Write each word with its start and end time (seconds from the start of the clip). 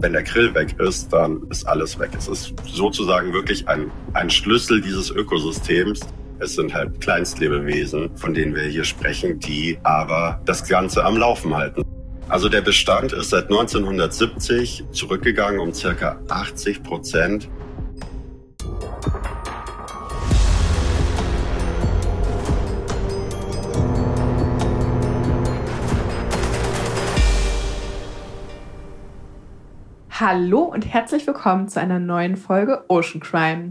Wenn 0.00 0.12
der 0.12 0.22
Grill 0.22 0.54
weg 0.54 0.76
ist, 0.78 1.12
dann 1.12 1.42
ist 1.50 1.66
alles 1.66 1.98
weg. 1.98 2.10
Es 2.16 2.28
ist 2.28 2.54
sozusagen 2.64 3.32
wirklich 3.32 3.66
ein, 3.66 3.90
ein 4.14 4.30
Schlüssel 4.30 4.80
dieses 4.80 5.10
Ökosystems. 5.10 6.00
Es 6.38 6.54
sind 6.54 6.72
halt 6.72 7.00
Kleinstlebewesen, 7.00 8.16
von 8.16 8.32
denen 8.32 8.54
wir 8.54 8.62
hier 8.62 8.84
sprechen, 8.84 9.40
die 9.40 9.76
aber 9.82 10.40
das 10.44 10.68
Ganze 10.68 11.04
am 11.04 11.16
Laufen 11.16 11.56
halten. 11.56 11.82
Also 12.28 12.48
der 12.48 12.60
Bestand 12.60 13.12
ist 13.12 13.30
seit 13.30 13.44
1970 13.44 14.84
zurückgegangen 14.92 15.58
um 15.58 15.74
circa 15.74 16.20
80 16.28 16.84
Prozent. 16.84 17.48
Hallo 30.20 30.62
und 30.62 30.92
herzlich 30.92 31.28
willkommen 31.28 31.68
zu 31.68 31.78
einer 31.78 32.00
neuen 32.00 32.36
Folge 32.36 32.84
Ocean 32.88 33.20
Crime. 33.20 33.70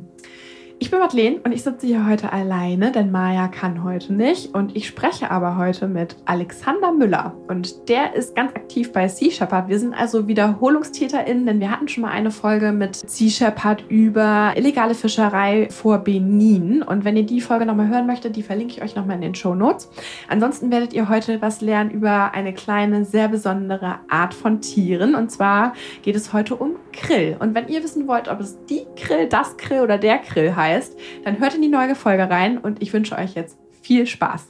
Ich 0.79 0.91
bin 0.91 0.99
Madeleine 0.99 1.39
und 1.43 1.53
ich 1.53 1.63
sitze 1.63 1.87
hier 1.87 2.05
heute 2.07 2.31
alleine, 2.31 2.91
denn 2.91 3.09
Maja 3.09 3.47
kann 3.47 3.83
heute 3.83 4.13
nicht. 4.13 4.53
Und 4.53 4.75
ich 4.75 4.85
spreche 4.85 5.31
aber 5.31 5.57
heute 5.57 5.87
mit 5.87 6.15
Alexander 6.25 6.91
Müller. 6.91 7.33
Und 7.47 7.89
der 7.89 8.13
ist 8.13 8.35
ganz 8.35 8.53
aktiv 8.53 8.93
bei 8.93 9.07
Sea 9.07 9.31
Shepherd. 9.31 9.69
Wir 9.69 9.79
sind 9.79 9.95
also 9.95 10.27
WiederholungstäterInnen, 10.27 11.47
denn 11.47 11.59
wir 11.59 11.71
hatten 11.71 11.87
schon 11.87 12.03
mal 12.03 12.11
eine 12.11 12.29
Folge 12.29 12.71
mit 12.73 12.95
Sea 12.95 13.29
Shepherd 13.29 13.85
über 13.89 14.53
illegale 14.55 14.93
Fischerei 14.93 15.67
vor 15.71 15.97
Benin. 15.97 16.83
Und 16.83 17.03
wenn 17.05 17.17
ihr 17.17 17.25
die 17.25 17.41
Folge 17.41 17.65
nochmal 17.65 17.87
hören 17.87 18.05
möchtet, 18.05 18.35
die 18.35 18.43
verlinke 18.43 18.75
ich 18.75 18.83
euch 18.83 18.95
nochmal 18.95 19.15
in 19.15 19.23
den 19.23 19.35
Show 19.35 19.55
Notes. 19.55 19.89
Ansonsten 20.27 20.69
werdet 20.69 20.93
ihr 20.93 21.09
heute 21.09 21.41
was 21.41 21.59
lernen 21.59 21.89
über 21.89 22.35
eine 22.35 22.53
kleine, 22.53 23.03
sehr 23.03 23.29
besondere 23.29 23.95
Art 24.09 24.35
von 24.35 24.61
Tieren. 24.61 25.15
Und 25.15 25.31
zwar 25.31 25.73
geht 26.03 26.15
es 26.15 26.33
heute 26.33 26.55
um 26.55 26.75
Krill. 26.93 27.35
Und 27.39 27.55
wenn 27.55 27.67
ihr 27.67 27.83
wissen 27.83 28.07
wollt, 28.07 28.27
ob 28.27 28.39
es 28.41 28.63
die 28.65 28.85
Krill, 28.95 29.27
das 29.27 29.57
Krill 29.57 29.81
oder 29.81 29.97
der 29.97 30.19
Krill 30.19 30.55
heißt, 30.55 30.66
heißt, 30.67 30.97
dann 31.23 31.39
hört 31.39 31.55
in 31.55 31.61
die 31.61 31.69
neue 31.69 31.95
Folge 31.95 32.29
rein 32.29 32.57
und 32.57 32.81
ich 32.81 32.93
wünsche 32.93 33.17
euch 33.17 33.35
jetzt 33.35 33.57
viel 33.81 34.05
Spaß. 34.05 34.47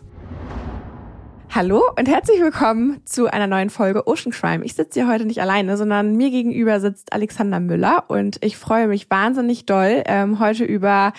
Hallo 1.49 1.83
und 1.97 2.07
herzlich 2.07 2.41
willkommen 2.41 3.01
zu 3.05 3.27
einer 3.27 3.47
neuen 3.47 3.69
Folge 3.69 4.07
Ocean 4.07 4.31
Crime. 4.31 4.65
Ich 4.65 4.73
sitze 4.73 4.99
hier 4.99 5.09
heute 5.09 5.25
nicht 5.25 5.41
alleine, 5.41 5.77
sondern 5.77 6.15
mir 6.15 6.29
gegenüber 6.29 6.79
sitzt 6.79 7.13
Alexander 7.13 7.59
Müller 7.59 8.05
und 8.09 8.43
ich 8.43 8.57
freue 8.57 8.87
mich 8.87 9.09
wahnsinnig 9.09 9.65
doll, 9.65 10.03
ähm, 10.05 10.39
heute 10.39 10.65
über 10.65 11.13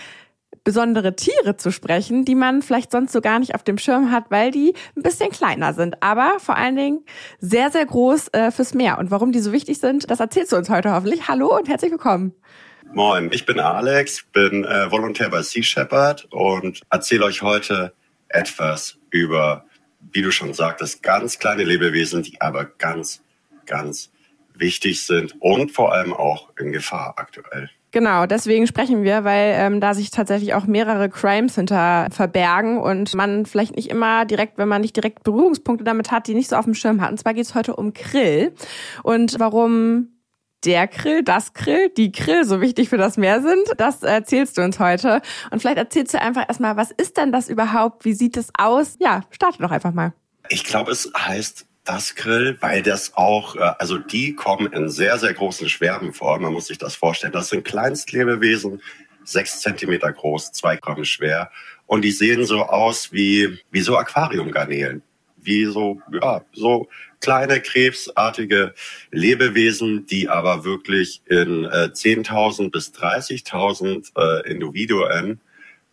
besondere 0.65 1.17
Tiere 1.17 1.57
zu 1.57 1.71
sprechen, 1.71 2.25
die 2.25 2.35
man 2.35 2.61
vielleicht 2.61 2.93
sonst 2.93 3.13
so 3.13 3.21
gar 3.21 3.39
nicht 3.39 3.55
auf 3.55 3.63
dem 3.63 3.79
Schirm 3.79 4.11
hat, 4.11 4.31
weil 4.31 4.51
die 4.51 4.75
ein 4.97 5.03
bisschen 5.03 5.31
kleiner 5.31 5.73
sind, 5.73 6.03
aber 6.03 6.35
vor 6.39 6.57
allen 6.57 6.77
Dingen 6.77 7.05
sehr, 7.41 7.71
sehr 7.71 7.87
groß 7.87 8.29
äh, 8.33 8.51
fürs 8.51 8.75
Meer. 8.75 8.99
Und 8.99 9.11
warum 9.11 9.33
die 9.33 9.41
so 9.41 9.53
wichtig 9.53 9.79
sind, 9.79 10.11
das 10.11 10.21
erzählst 10.21 10.53
du 10.53 10.57
uns 10.57 10.69
heute 10.69 10.93
hoffentlich. 10.93 11.27
Hallo 11.29 11.57
und 11.57 11.69
herzlich 11.69 11.91
willkommen. 11.91 12.35
Moin, 12.93 13.31
ich 13.33 13.45
bin 13.45 13.61
Alex, 13.61 14.25
bin 14.33 14.65
äh, 14.65 14.91
Volontär 14.91 15.29
bei 15.29 15.43
Sea 15.43 15.63
Shepherd 15.63 16.27
und 16.31 16.81
erzähle 16.91 17.27
euch 17.27 17.43
heute 17.43 17.93
etwas 18.29 18.99
über, 19.11 19.65
wie 20.13 20.23
du 20.23 20.31
schon 20.31 20.55
sagtest, 20.55 21.03
ganz 21.03 21.39
kleine 21.39 21.65
Lebewesen, 21.65 22.23
die 22.23 22.41
aber 22.41 22.65
ganz, 22.65 23.23
ganz 23.67 24.11
wichtig 24.55 25.05
sind 25.05 25.35
und 25.41 25.71
vor 25.71 25.93
allem 25.93 26.13
auch 26.13 26.51
in 26.59 26.73
Gefahr 26.73 27.15
aktuell. 27.17 27.71
Genau, 27.91 28.27
deswegen 28.27 28.67
sprechen 28.67 29.03
wir, 29.03 29.25
weil 29.25 29.55
ähm, 29.57 29.81
da 29.81 29.95
sich 29.95 30.11
tatsächlich 30.11 30.53
auch 30.53 30.67
mehrere 30.67 31.09
Crimes 31.09 31.55
hinter 31.55 32.09
verbergen 32.11 32.79
und 32.79 33.15
man 33.15 33.47
vielleicht 33.47 33.77
nicht 33.77 33.89
immer 33.89 34.27
direkt, 34.27 34.59
wenn 34.59 34.69
man 34.69 34.83
nicht 34.83 34.95
direkt 34.95 35.23
Berührungspunkte 35.23 35.85
damit 35.85 36.11
hat, 36.11 36.27
die 36.27 36.35
nicht 36.35 36.51
so 36.51 36.57
auf 36.57 36.67
dem 36.67 36.75
Schirm 36.75 37.01
hat. 37.01 37.11
Und 37.11 37.19
zwar 37.19 37.33
geht 37.33 37.47
es 37.47 37.55
heute 37.55 37.77
um 37.77 37.95
Krill 37.95 38.53
und 39.03 39.37
warum 39.39 40.09
der 40.65 40.87
Grill, 40.87 41.23
das 41.23 41.53
Grill, 41.53 41.91
die 41.91 42.13
Grill 42.13 42.45
so 42.45 42.61
wichtig 42.61 42.89
für 42.89 42.99
das 42.99 43.17
Meer 43.17 43.43
sind. 43.43 43.67
Das 43.77 44.03
erzählst 44.03 44.59
du 44.59 44.63
uns 44.63 44.79
heute. 44.79 45.23
Und 45.51 45.61
vielleicht 45.61 45.79
erzählst 45.79 46.15
du 46.15 46.21
einfach 46.21 46.49
erstmal, 46.49 46.77
was 46.77 46.91
ist 46.91 47.17
denn 47.17 47.33
das 47.33 47.49
überhaupt? 47.49 48.05
Wie 48.05 48.13
sieht 48.13 48.37
es 48.37 48.51
aus? 48.57 48.97
Ja, 48.99 49.23
starte 49.31 49.63
doch 49.63 49.71
einfach 49.71 49.93
mal. 49.93 50.13
Ich 50.49 50.65
glaube, 50.65 50.93
es 50.93 51.11
heißt 51.17 51.67
das 51.85 52.15
Grill, 52.15 52.57
weil 52.61 52.83
das 52.83 53.17
auch, 53.17 53.57
äh, 53.57 53.61
also 53.79 53.99
die 53.99 54.35
kommen 54.35 54.73
in 54.73 54.89
sehr, 54.91 55.19
sehr 55.19 55.33
großen 55.33 55.69
Schwärmen 55.69 56.13
vor. 56.13 56.39
Man 56.39 56.53
muss 56.53 56.67
sich 56.67 56.79
das 56.79 56.95
vorstellen. 56.95 57.33
Das 57.33 57.49
sind 57.49 57.65
Kleinstlebewesen, 57.65 58.83
sechs 59.25 59.61
Zentimeter 59.61 60.13
groß, 60.13 60.53
zwei 60.53 60.77
Gramm 60.77 61.05
schwer. 61.05 61.51
Und 61.87 62.03
die 62.03 62.11
sehen 62.11 62.45
so 62.45 62.65
aus 62.65 63.13
wie, 63.13 63.59
wie 63.71 63.81
so 63.81 63.97
Aquariumgarnelen. 63.97 65.03
Wie 65.49 65.65
so, 65.65 66.03
ja, 66.13 66.43
so 66.53 66.89
kleine 67.23 67.63
krebsartige 67.63 68.75
Lebewesen, 69.11 70.05
die 70.05 70.29
aber 70.29 70.63
wirklich 70.65 71.23
in 71.25 71.65
äh, 71.65 71.89
10.000 71.91 72.71
bis 72.71 72.93
30.000 72.93 74.11
äh, 74.15 74.51
Individuen 74.51 75.41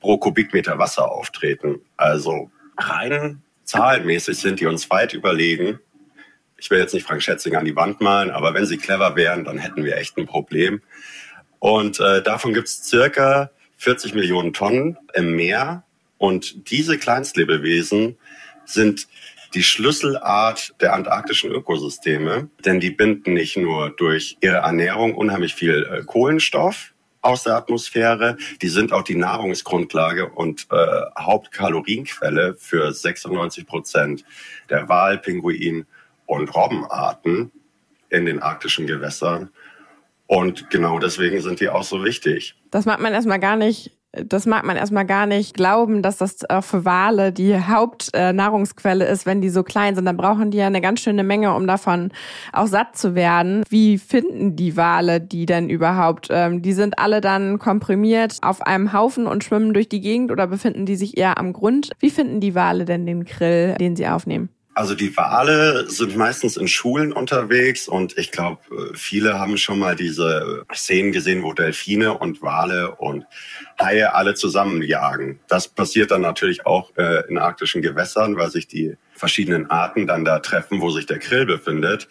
pro 0.02 0.18
Kubikmeter 0.18 0.78
Wasser 0.78 1.10
auftreten. 1.10 1.80
Also 1.96 2.52
rein 2.78 3.42
zahlenmäßig 3.64 4.38
sind 4.38 4.60
die 4.60 4.66
uns 4.66 4.90
weit 4.90 5.14
überlegen. 5.14 5.80
Ich 6.58 6.70
will 6.70 6.80
jetzt 6.80 6.94
nicht 6.94 7.08
Frank 7.08 7.24
Schätzing 7.24 7.56
an 7.56 7.64
die 7.64 7.78
Wand 7.78 8.02
malen, 8.02 8.32
aber 8.32 8.54
wenn 8.54 8.66
sie 8.66 8.78
clever 8.78 9.16
wären, 9.16 9.46
dann 9.46 9.58
hätten 9.58 9.86
wir 9.86 9.96
echt 9.96 10.18
ein 10.18 10.26
Problem. 10.26 10.82
Und 11.60 12.02
äh, 12.02 12.22
davon 12.22 12.54
gibt 12.54 12.68
es 12.68 12.84
circa 12.84 13.52
40 13.78 14.16
Millionen 14.16 14.52
Tonnen 14.52 14.98
im 15.14 15.34
Meer. 15.38 15.84
Und 16.18 16.70
diese 16.70 16.98
Kleinstlebewesen 16.98 18.18
sind 18.66 19.08
die 19.54 19.64
Schlüsselart 19.64 20.74
der 20.82 20.94
antarktischen 20.94 21.52
Ökosysteme, 21.52 22.50
denn 22.64 22.80
die 22.80 22.92
binden 22.92 23.34
nicht 23.34 23.58
nur 23.58 23.90
durch 23.92 24.38
ihre 24.42 24.58
Ernährung 24.58 25.16
unheimlich 25.16 25.56
viel 25.56 25.88
äh, 25.92 26.04
Kohlenstoff 26.04 26.94
aus 27.22 27.44
der 27.44 27.56
Atmosphäre, 27.56 28.38
die 28.62 28.68
sind 28.68 28.94
auch 28.94 29.02
die 29.02 29.16
Nahrungsgrundlage 29.16 30.30
und 30.30 30.68
äh, 30.72 31.02
Hauptkalorienquelle 31.18 32.56
für 32.58 32.92
96 32.92 33.66
Prozent 33.66 34.24
der 34.70 34.88
Wal, 34.88 35.18
Pinguin 35.18 35.88
und 36.28 36.56
Robbenarten 36.56 37.52
in 38.10 38.26
den 38.26 38.42
arktischen 38.42 38.86
Gewässern. 38.86 39.50
Und 40.28 40.70
genau 40.70 41.00
deswegen 41.00 41.42
sind 41.42 41.60
die 41.60 41.70
auch 41.70 41.84
so 41.84 42.04
wichtig. 42.04 42.56
Das 42.72 42.86
mag 42.86 43.00
man 43.00 43.14
erstmal 43.14 43.40
gar 43.40 43.56
nicht 43.56 43.92
das 44.24 44.46
mag 44.46 44.66
man 44.66 44.78
erstmal 44.78 45.06
gar 45.06 45.26
nicht 45.26 45.56
glauben, 45.56 46.02
dass 46.02 46.18
das 46.18 46.50
auch 46.50 46.64
für 46.64 46.86
Wale 46.86 47.32
die 47.32 47.58
Hauptnahrungsquelle 47.60 49.06
ist, 49.06 49.26
wenn 49.26 49.42
die 49.42 49.50
so 49.50 49.64
klein 49.64 49.96
sind. 49.96 50.06
Dann 50.06 50.18
brauchen 50.18 50.52
die 50.52 50.58
ja 50.58 50.68
eine 50.68 50.82
ganz 50.82 51.02
schöne 51.02 51.24
Menge, 51.24 51.54
um 51.54 51.68
davon 51.68 52.12
auch 52.54 52.68
satt 52.68 52.98
zu 52.98 53.16
werden. 53.16 53.64
Wie 53.70 53.98
finden 53.98 54.56
die 54.56 54.78
Wale 54.78 55.22
die 55.22 55.46
denn 55.46 55.70
überhaupt? 55.70 56.30
Ähm, 56.32 56.62
die 56.62 56.74
sind 56.74 57.00
alle 57.00 57.22
dann 57.22 57.60
komprimiert 57.60 58.38
auf 58.42 58.62
einem 58.62 58.94
Haufen 58.94 59.28
und 59.28 59.44
schwimmen 59.44 59.74
durch 59.74 59.90
die 59.90 60.02
Gegend 60.02 60.32
oder 60.32 60.48
befinden 60.48 60.86
die 60.86 60.96
sich 60.96 61.18
eher 61.18 61.38
am 61.38 61.54
Grund? 61.54 61.92
Wie 62.00 62.10
finden 62.10 62.40
die 62.40 62.56
Wale 62.56 62.86
denn 62.86 63.06
den 63.06 63.26
Grill, 63.26 63.76
den 63.80 63.96
sie 63.96 64.08
aufnehmen? 64.08 64.50
Also 64.76 64.94
die 64.94 65.16
Wale 65.16 65.90
sind 65.90 66.18
meistens 66.18 66.58
in 66.58 66.68
Schulen 66.68 67.14
unterwegs 67.14 67.88
und 67.88 68.18
ich 68.18 68.30
glaube, 68.32 68.60
viele 68.94 69.40
haben 69.40 69.58
schon 69.58 69.80
mal 69.80 69.96
diese 69.96 70.66
Szenen 70.74 71.14
gesehen, 71.14 71.44
wo 71.44 71.54
Delfine 71.54 72.18
und 72.18 72.42
Wale 72.42 72.94
und 72.98 73.26
Haie 73.80 74.14
alle 74.14 74.34
zusammen 74.34 74.82
jagen. 74.82 75.40
Das 75.48 75.70
passiert 75.70 76.12
dann 76.12 76.20
natürlich 76.20 76.66
auch 76.66 76.92
äh, 76.98 77.26
in 77.30 77.38
arktischen 77.38 77.82
Gewässern, 77.82 78.36
weil 78.36 78.52
sich 78.52 78.68
die 78.68 78.98
verschiedenen 79.14 79.70
Arten 79.70 80.08
dann 80.08 80.26
da 80.26 80.40
treffen, 80.40 80.82
wo 80.82 80.90
sich 80.90 81.06
der 81.06 81.20
Krill 81.20 81.46
befindet. 81.46 82.10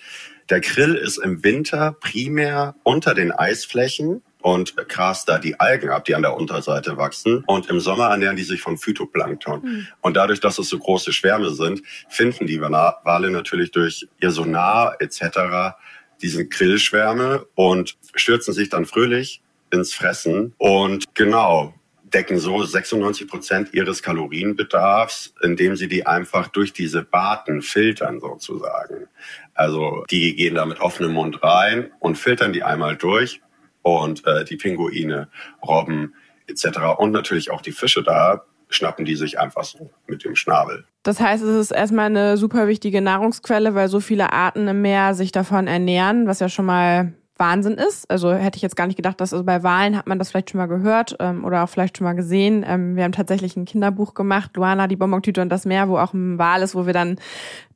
Der 0.49 0.63
Krill 0.63 0.95
ist 0.95 1.19
im 1.19 1.45
Winter 1.45 1.95
primär 2.01 2.77
unter 2.83 3.15
den 3.15 3.31
Eisflächen 3.31 4.23
und 4.45 4.77
grast 4.89 5.27
da 5.31 5.39
die 5.39 5.59
Algen 5.59 5.89
ab, 5.89 6.05
die 6.05 6.15
an 6.15 6.21
der 6.21 6.37
Unterseite 6.37 6.99
wachsen. 6.99 7.43
Und 7.47 7.71
im 7.71 7.81
Sommer 7.81 8.11
ernähren 8.11 8.37
die 8.37 8.43
sich 8.43 8.61
von 8.61 8.77
Phytoplankton. 8.77 9.63
Mhm. 9.63 9.87
Und 10.03 10.19
dadurch, 10.19 10.39
dass 10.39 10.59
es 10.59 10.69
so 10.69 10.79
große 10.79 11.15
Schwärme 11.15 11.49
sind, 11.49 11.81
finden 12.11 12.47
die 12.47 12.61
Wale 12.61 13.31
natürlich 13.31 13.71
durch 13.71 14.07
ihr 14.21 14.31
Sonar 14.31 14.97
etc. 15.01 15.79
diese 16.21 16.47
Grillschwärme 16.47 17.47
und 17.55 17.97
stürzen 18.15 18.53
sich 18.53 18.69
dann 18.69 18.85
fröhlich 18.85 19.41
ins 19.71 19.95
Fressen. 19.95 20.53
Und 20.59 21.07
genau, 21.15 21.73
decken 22.13 22.39
so 22.39 22.63
96 22.63 23.27
Prozent 23.27 23.73
ihres 23.73 24.03
Kalorienbedarfs, 24.03 25.35
indem 25.43 25.75
sie 25.75 25.89
die 25.89 26.07
einfach 26.07 26.49
durch 26.49 26.75
diese 26.75 27.03
Baten 27.03 27.63
filtern 27.63 28.21
sozusagen. 28.21 29.09
Also 29.55 30.05
die 30.11 30.37
gehen 30.37 30.55
da 30.55 30.67
mit 30.67 30.81
offenem 30.81 31.15
Mund 31.15 31.43
rein 31.43 31.91
und 31.99 32.19
filtern 32.19 32.53
die 32.53 32.63
einmal 32.63 32.97
durch 32.97 33.41
und 33.85 34.27
äh, 34.27 34.45
die 34.45 34.57
Pinguine, 34.57 35.29
Robben 35.65 36.15
etc. 36.49 36.99
und 36.99 37.13
natürlich 37.13 37.53
auch 37.53 37.63
die 37.63 37.73
Fische 37.73 38.03
da 38.03 38.43
schnappen 38.71 39.05
die 39.05 39.15
sich 39.15 39.39
einfach 39.39 39.63
so 39.63 39.91
mit 40.09 40.25
dem 40.25 40.35
Schnabel. 40.35 40.85
Das 41.03 41.21
heißt, 41.21 41.45
es 41.45 41.57
ist 41.57 41.71
erstmal 41.71 42.07
eine 42.07 42.37
super 42.37 42.67
wichtige 42.67 43.01
Nahrungsquelle, 43.01 43.75
weil 43.75 43.89
so 43.89 44.01
viele 44.01 44.33
Arten 44.33 44.67
im 44.67 44.83
Meer 44.83 45.15
sich 45.15 45.33
davon 45.33 45.67
ernähren, 45.67 46.27
was 46.27 46.41
ja 46.41 46.49
schon 46.49 46.65
mal 46.65 47.13
Wahnsinn 47.37 47.75
ist. 47.75 48.09
Also 48.11 48.33
hätte 48.33 48.57
ich 48.57 48.63
jetzt 48.63 48.77
gar 48.77 48.87
nicht 48.87 48.97
gedacht, 48.97 49.21
dass 49.21 49.33
also 49.33 49.45
bei 49.45 49.63
Wahlen 49.63 49.97
hat 49.97 50.07
man 50.07 50.19
das 50.19 50.31
vielleicht 50.31 50.51
schon 50.51 50.59
mal 50.59 50.67
gehört 50.67 51.17
ähm, 51.19 51.45
oder 51.45 51.65
auch 51.65 51.69
vielleicht 51.69 51.99
schon 51.99 52.05
mal 52.05 52.15
gesehen. 52.15 52.65
Ähm, 52.67 52.97
wir 52.97 53.05
haben 53.05 53.13
tatsächlich 53.13 53.57
ein 53.57 53.65
Kinderbuch 53.65 54.15
gemacht, 54.15 54.53
Luana, 54.57 54.87
die 54.87 54.97
Bonbontüte 54.97 55.43
und 55.43 55.49
das 55.49 55.65
Meer, 55.65 55.89
wo 55.89 55.99
auch 55.99 56.15
ein 56.15 56.39
Wal 56.39 56.63
ist, 56.63 56.75
wo 56.75 56.87
wir 56.87 56.93
dann 56.93 57.19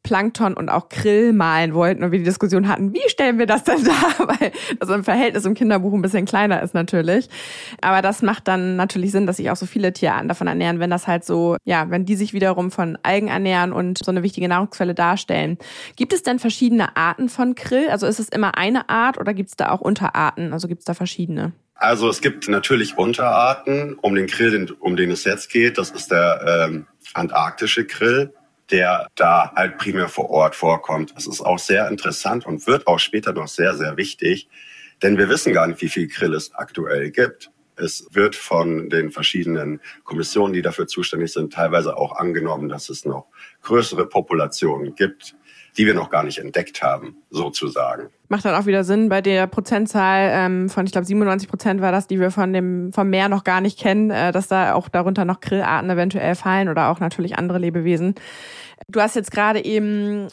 Plankton 0.02 0.54
und 0.54 0.68
auch 0.68 0.88
Krill 0.88 1.32
malen 1.32 1.74
wollten 1.74 2.02
und 2.02 2.12
wir 2.12 2.18
die 2.18 2.24
Diskussion 2.24 2.68
hatten, 2.68 2.92
wie 2.92 3.08
stellen 3.08 3.38
wir 3.38 3.46
das 3.46 3.64
denn 3.64 3.84
da? 3.84 4.26
Weil 4.26 4.52
das 4.78 4.88
im 4.88 5.04
Verhältnis 5.04 5.44
im 5.44 5.54
Kinderbuch 5.54 5.92
ein 5.92 6.02
bisschen 6.02 6.24
kleiner 6.24 6.62
ist 6.62 6.74
natürlich. 6.74 7.28
Aber 7.80 8.02
das 8.02 8.22
macht 8.22 8.48
dann 8.48 8.76
natürlich 8.76 9.12
Sinn, 9.12 9.26
dass 9.26 9.36
sich 9.36 9.50
auch 9.50 9.56
so 9.56 9.66
viele 9.66 9.92
Tierarten 9.92 10.28
davon 10.28 10.46
ernähren, 10.46 10.80
wenn 10.80 10.90
das 10.90 11.06
halt 11.06 11.24
so, 11.24 11.56
ja, 11.64 11.90
wenn 11.90 12.04
die 12.04 12.16
sich 12.16 12.32
wiederum 12.32 12.70
von 12.70 12.98
Algen 13.02 13.28
ernähren 13.28 13.72
und 13.72 13.98
so 13.98 14.10
eine 14.10 14.22
wichtige 14.22 14.48
Nahrungsquelle 14.48 14.94
darstellen. 14.94 15.58
Gibt 15.96 16.12
es 16.12 16.22
denn 16.22 16.38
verschiedene 16.38 16.96
Arten 16.96 17.28
von 17.28 17.54
Krill? 17.54 17.88
Also 17.90 18.06
ist 18.06 18.18
es 18.18 18.28
immer 18.28 18.56
eine 18.56 18.88
Art 18.88 19.18
oder 19.18 19.34
gibt 19.34 19.50
es 19.50 19.56
da 19.56 19.70
auch 19.70 19.80
Unterarten? 19.80 20.52
Also 20.52 20.68
gibt 20.68 20.80
es 20.80 20.84
da 20.84 20.94
verschiedene? 20.94 21.52
Also 21.78 22.08
es 22.08 22.20
gibt 22.20 22.48
natürlich 22.48 22.98
Unterarten 22.98 23.94
um 24.02 24.14
den 24.16 24.26
Krill, 24.26 24.74
um 24.80 24.96
den 24.96 25.12
es 25.12 25.24
jetzt 25.24 25.48
geht. 25.50 25.78
Das 25.78 25.90
ist 25.90 26.10
der 26.10 26.68
ähm, 26.68 26.86
antarktische 27.14 27.84
Krill 27.84 28.32
der 28.70 29.08
da 29.14 29.52
halt 29.54 29.78
primär 29.78 30.08
vor 30.08 30.30
Ort 30.30 30.54
vorkommt. 30.54 31.14
Es 31.16 31.26
ist 31.26 31.40
auch 31.40 31.58
sehr 31.58 31.88
interessant 31.88 32.46
und 32.46 32.66
wird 32.66 32.86
auch 32.86 32.98
später 32.98 33.32
noch 33.32 33.48
sehr, 33.48 33.74
sehr 33.74 33.96
wichtig, 33.96 34.48
denn 35.02 35.16
wir 35.16 35.28
wissen 35.28 35.52
gar 35.52 35.66
nicht, 35.66 35.80
wie 35.80 35.88
viel 35.88 36.08
Krill 36.08 36.34
es 36.34 36.54
aktuell 36.54 37.10
gibt. 37.10 37.50
Es 37.76 38.08
wird 38.10 38.34
von 38.34 38.88
den 38.90 39.12
verschiedenen 39.12 39.80
Kommissionen, 40.02 40.52
die 40.52 40.62
dafür 40.62 40.88
zuständig 40.88 41.32
sind, 41.32 41.52
teilweise 41.52 41.96
auch 41.96 42.16
angenommen, 42.16 42.68
dass 42.68 42.88
es 42.88 43.04
noch 43.04 43.26
größere 43.62 44.06
Populationen 44.08 44.96
gibt, 44.96 45.36
die 45.78 45.86
wir 45.86 45.94
noch 45.94 46.10
gar 46.10 46.24
nicht 46.24 46.38
entdeckt 46.38 46.82
haben, 46.82 47.16
sozusagen. 47.30 48.10
Macht 48.28 48.44
dann 48.44 48.60
auch 48.60 48.66
wieder 48.66 48.82
Sinn 48.82 49.08
bei 49.08 49.22
der 49.22 49.46
Prozentzahl 49.46 50.30
ähm, 50.32 50.68
von, 50.68 50.84
ich 50.84 50.92
glaube, 50.92 51.06
97 51.06 51.48
Prozent 51.48 51.80
war 51.80 51.92
das, 51.92 52.08
die 52.08 52.18
wir 52.18 52.32
von 52.32 52.52
dem 52.52 52.92
vom 52.92 53.08
Meer 53.08 53.28
noch 53.28 53.44
gar 53.44 53.60
nicht 53.60 53.78
kennen, 53.78 54.10
äh, 54.10 54.32
dass 54.32 54.48
da 54.48 54.74
auch 54.74 54.88
darunter 54.88 55.24
noch 55.24 55.40
Grillarten 55.40 55.88
eventuell 55.88 56.34
fallen 56.34 56.68
oder 56.68 56.88
auch 56.88 56.98
natürlich 56.98 57.38
andere 57.38 57.58
Lebewesen. 57.58 58.16
Du 58.88 59.00
hast 59.00 59.14
jetzt 59.14 59.30
gerade 59.30 59.64
eben 59.64 60.28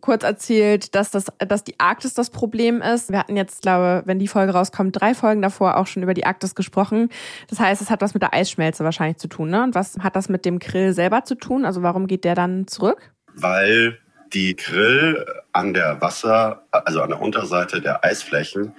kurz 0.00 0.22
erzählt, 0.22 0.94
dass 0.94 1.10
das, 1.10 1.26
dass 1.38 1.64
die 1.64 1.78
Arktis 1.80 2.14
das 2.14 2.30
Problem 2.30 2.80
ist. 2.80 3.10
Wir 3.10 3.18
hatten 3.18 3.36
jetzt, 3.36 3.62
glaube, 3.62 4.02
wenn 4.04 4.18
die 4.18 4.28
Folge 4.28 4.52
rauskommt, 4.52 5.00
drei 5.00 5.14
Folgen 5.14 5.42
davor 5.42 5.76
auch 5.76 5.86
schon 5.86 6.02
über 6.02 6.14
die 6.14 6.26
Arktis 6.26 6.54
gesprochen. 6.54 7.08
Das 7.48 7.58
heißt, 7.58 7.82
es 7.82 7.90
hat 7.90 8.02
was 8.02 8.14
mit 8.14 8.22
der 8.22 8.34
Eisschmelze 8.34 8.84
wahrscheinlich 8.84 9.18
zu 9.18 9.28
tun, 9.28 9.50
ne? 9.50 9.64
Und 9.64 9.74
was 9.74 9.98
hat 9.98 10.14
das 10.14 10.28
mit 10.28 10.44
dem 10.44 10.58
Krill 10.58 10.92
selber 10.92 11.24
zu 11.24 11.34
tun? 11.34 11.64
Also 11.64 11.82
warum 11.82 12.06
geht 12.06 12.24
der 12.24 12.34
dann 12.34 12.66
zurück? 12.66 13.12
Weil 13.34 13.98
die 14.32 14.54
Krill 14.54 15.24
an 15.52 15.74
der 15.74 16.00
Wasser, 16.00 16.66
also 16.70 17.02
an 17.02 17.10
der 17.10 17.20
Unterseite 17.20 17.80
der 17.80 18.04
Eisflächen 18.04 18.74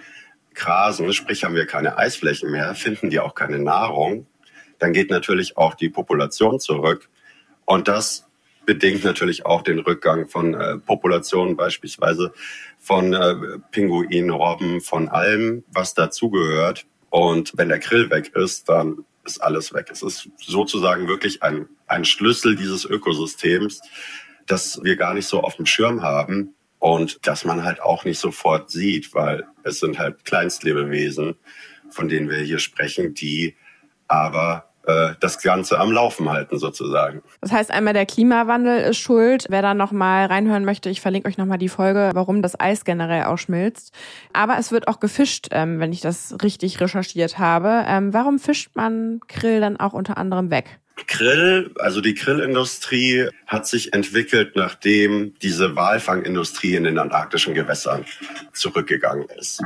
grasen, 0.53 1.13
sprich 1.13 1.43
haben 1.43 1.55
wir 1.55 1.67
keine 1.67 1.97
Eisflächen 1.97 2.51
mehr, 2.51 2.75
finden 2.75 3.09
die 3.09 3.19
auch 3.19 3.35
keine 3.35 3.59
Nahrung, 3.59 4.27
dann 4.79 4.93
geht 4.93 5.09
natürlich 5.09 5.57
auch 5.57 5.75
die 5.75 5.89
Population 5.89 6.59
zurück. 6.59 7.09
Und 7.65 7.87
das 7.87 8.27
bedingt 8.65 9.03
natürlich 9.03 9.45
auch 9.45 9.61
den 9.61 9.79
Rückgang 9.79 10.27
von 10.27 10.53
äh, 10.53 10.77
Populationen, 10.77 11.55
beispielsweise 11.55 12.33
von 12.79 13.13
äh, 13.13 13.35
Pinguinen, 13.71 14.29
Robben, 14.29 14.81
von 14.81 15.07
allem, 15.09 15.63
was 15.71 15.93
dazugehört. 15.93 16.85
Und 17.09 17.53
wenn 17.55 17.69
der 17.69 17.79
Grill 17.79 18.09
weg 18.09 18.35
ist, 18.35 18.67
dann 18.67 19.05
ist 19.25 19.39
alles 19.39 19.73
weg. 19.73 19.87
Es 19.91 20.01
ist 20.01 20.29
sozusagen 20.37 21.07
wirklich 21.07 21.43
ein, 21.43 21.67
ein 21.87 22.03
Schlüssel 22.03 22.55
dieses 22.55 22.85
Ökosystems, 22.85 23.81
das 24.47 24.79
wir 24.83 24.95
gar 24.95 25.13
nicht 25.13 25.27
so 25.27 25.41
auf 25.41 25.55
dem 25.55 25.65
Schirm 25.65 26.01
haben 26.01 26.55
und 26.79 27.25
das 27.27 27.45
man 27.45 27.63
halt 27.63 27.81
auch 27.81 28.05
nicht 28.05 28.19
sofort 28.19 28.71
sieht, 28.71 29.13
weil 29.13 29.45
es 29.63 29.79
sind 29.79 29.99
halt 29.99 30.25
Kleinstlebewesen, 30.25 31.35
von 31.89 32.07
denen 32.07 32.29
wir 32.29 32.39
hier 32.39 32.59
sprechen, 32.59 33.13
die 33.13 33.55
aber 34.07 34.67
äh, 34.87 35.15
das 35.19 35.41
Ganze 35.41 35.79
am 35.79 35.91
Laufen 35.91 36.29
halten 36.29 36.57
sozusagen. 36.57 37.21
Das 37.41 37.51
heißt 37.51 37.71
einmal 37.71 37.93
der 37.93 38.05
Klimawandel 38.05 38.79
ist 38.81 38.97
schuld. 38.97 39.45
Wer 39.49 39.61
da 39.61 39.73
noch 39.73 39.91
mal 39.91 40.25
reinhören 40.25 40.65
möchte, 40.65 40.89
ich 40.89 41.01
verlinke 41.01 41.27
euch 41.27 41.37
noch 41.37 41.45
mal 41.45 41.57
die 41.57 41.69
Folge, 41.69 42.11
warum 42.13 42.41
das 42.41 42.59
Eis 42.59 42.85
generell 42.85 43.25
auch 43.25 43.37
schmilzt. 43.37 43.93
Aber 44.33 44.57
es 44.57 44.71
wird 44.71 44.87
auch 44.87 44.99
gefischt, 44.99 45.49
ähm, 45.51 45.79
wenn 45.79 45.91
ich 45.91 46.01
das 46.01 46.37
richtig 46.41 46.79
recherchiert 46.79 47.37
habe. 47.37 47.83
Ähm, 47.85 48.13
warum 48.13 48.39
fischt 48.39 48.75
man 48.75 49.19
Krill 49.27 49.59
dann 49.59 49.77
auch 49.77 49.93
unter 49.93 50.17
anderem 50.17 50.51
weg? 50.51 50.79
Krill, 51.05 51.71
also 51.77 52.01
die 52.01 52.15
Grillindustrie 52.15 53.29
hat 53.45 53.67
sich 53.67 53.93
entwickelt, 53.93 54.55
nachdem 54.55 55.35
diese 55.39 55.75
Walfangindustrie 55.75 56.75
in 56.75 56.85
den 56.85 56.97
antarktischen 56.97 57.53
Gewässern 57.53 58.05
zurückgegangen 58.53 59.27
ist. 59.37 59.61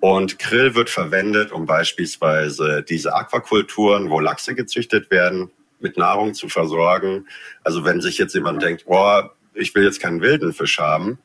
Und 0.00 0.38
Krill 0.38 0.74
wird 0.74 0.90
verwendet, 0.90 1.52
um 1.52 1.64
beispielsweise 1.64 2.82
diese 2.82 3.14
Aquakulturen, 3.14 4.10
wo 4.10 4.20
Lachse 4.20 4.54
gezüchtet 4.54 5.10
werden, 5.10 5.50
mit 5.80 5.96
Nahrung 5.96 6.34
zu 6.34 6.48
versorgen. 6.48 7.26
Also 7.62 7.84
wenn 7.84 8.00
sich 8.00 8.18
jetzt 8.18 8.34
jemand 8.34 8.62
denkt, 8.62 8.84
oh, 8.86 9.22
ich 9.54 9.74
will 9.74 9.84
jetzt 9.84 10.00
keinen 10.00 10.20
wilden 10.20 10.52
Fisch 10.52 10.78
haben, 10.78 11.18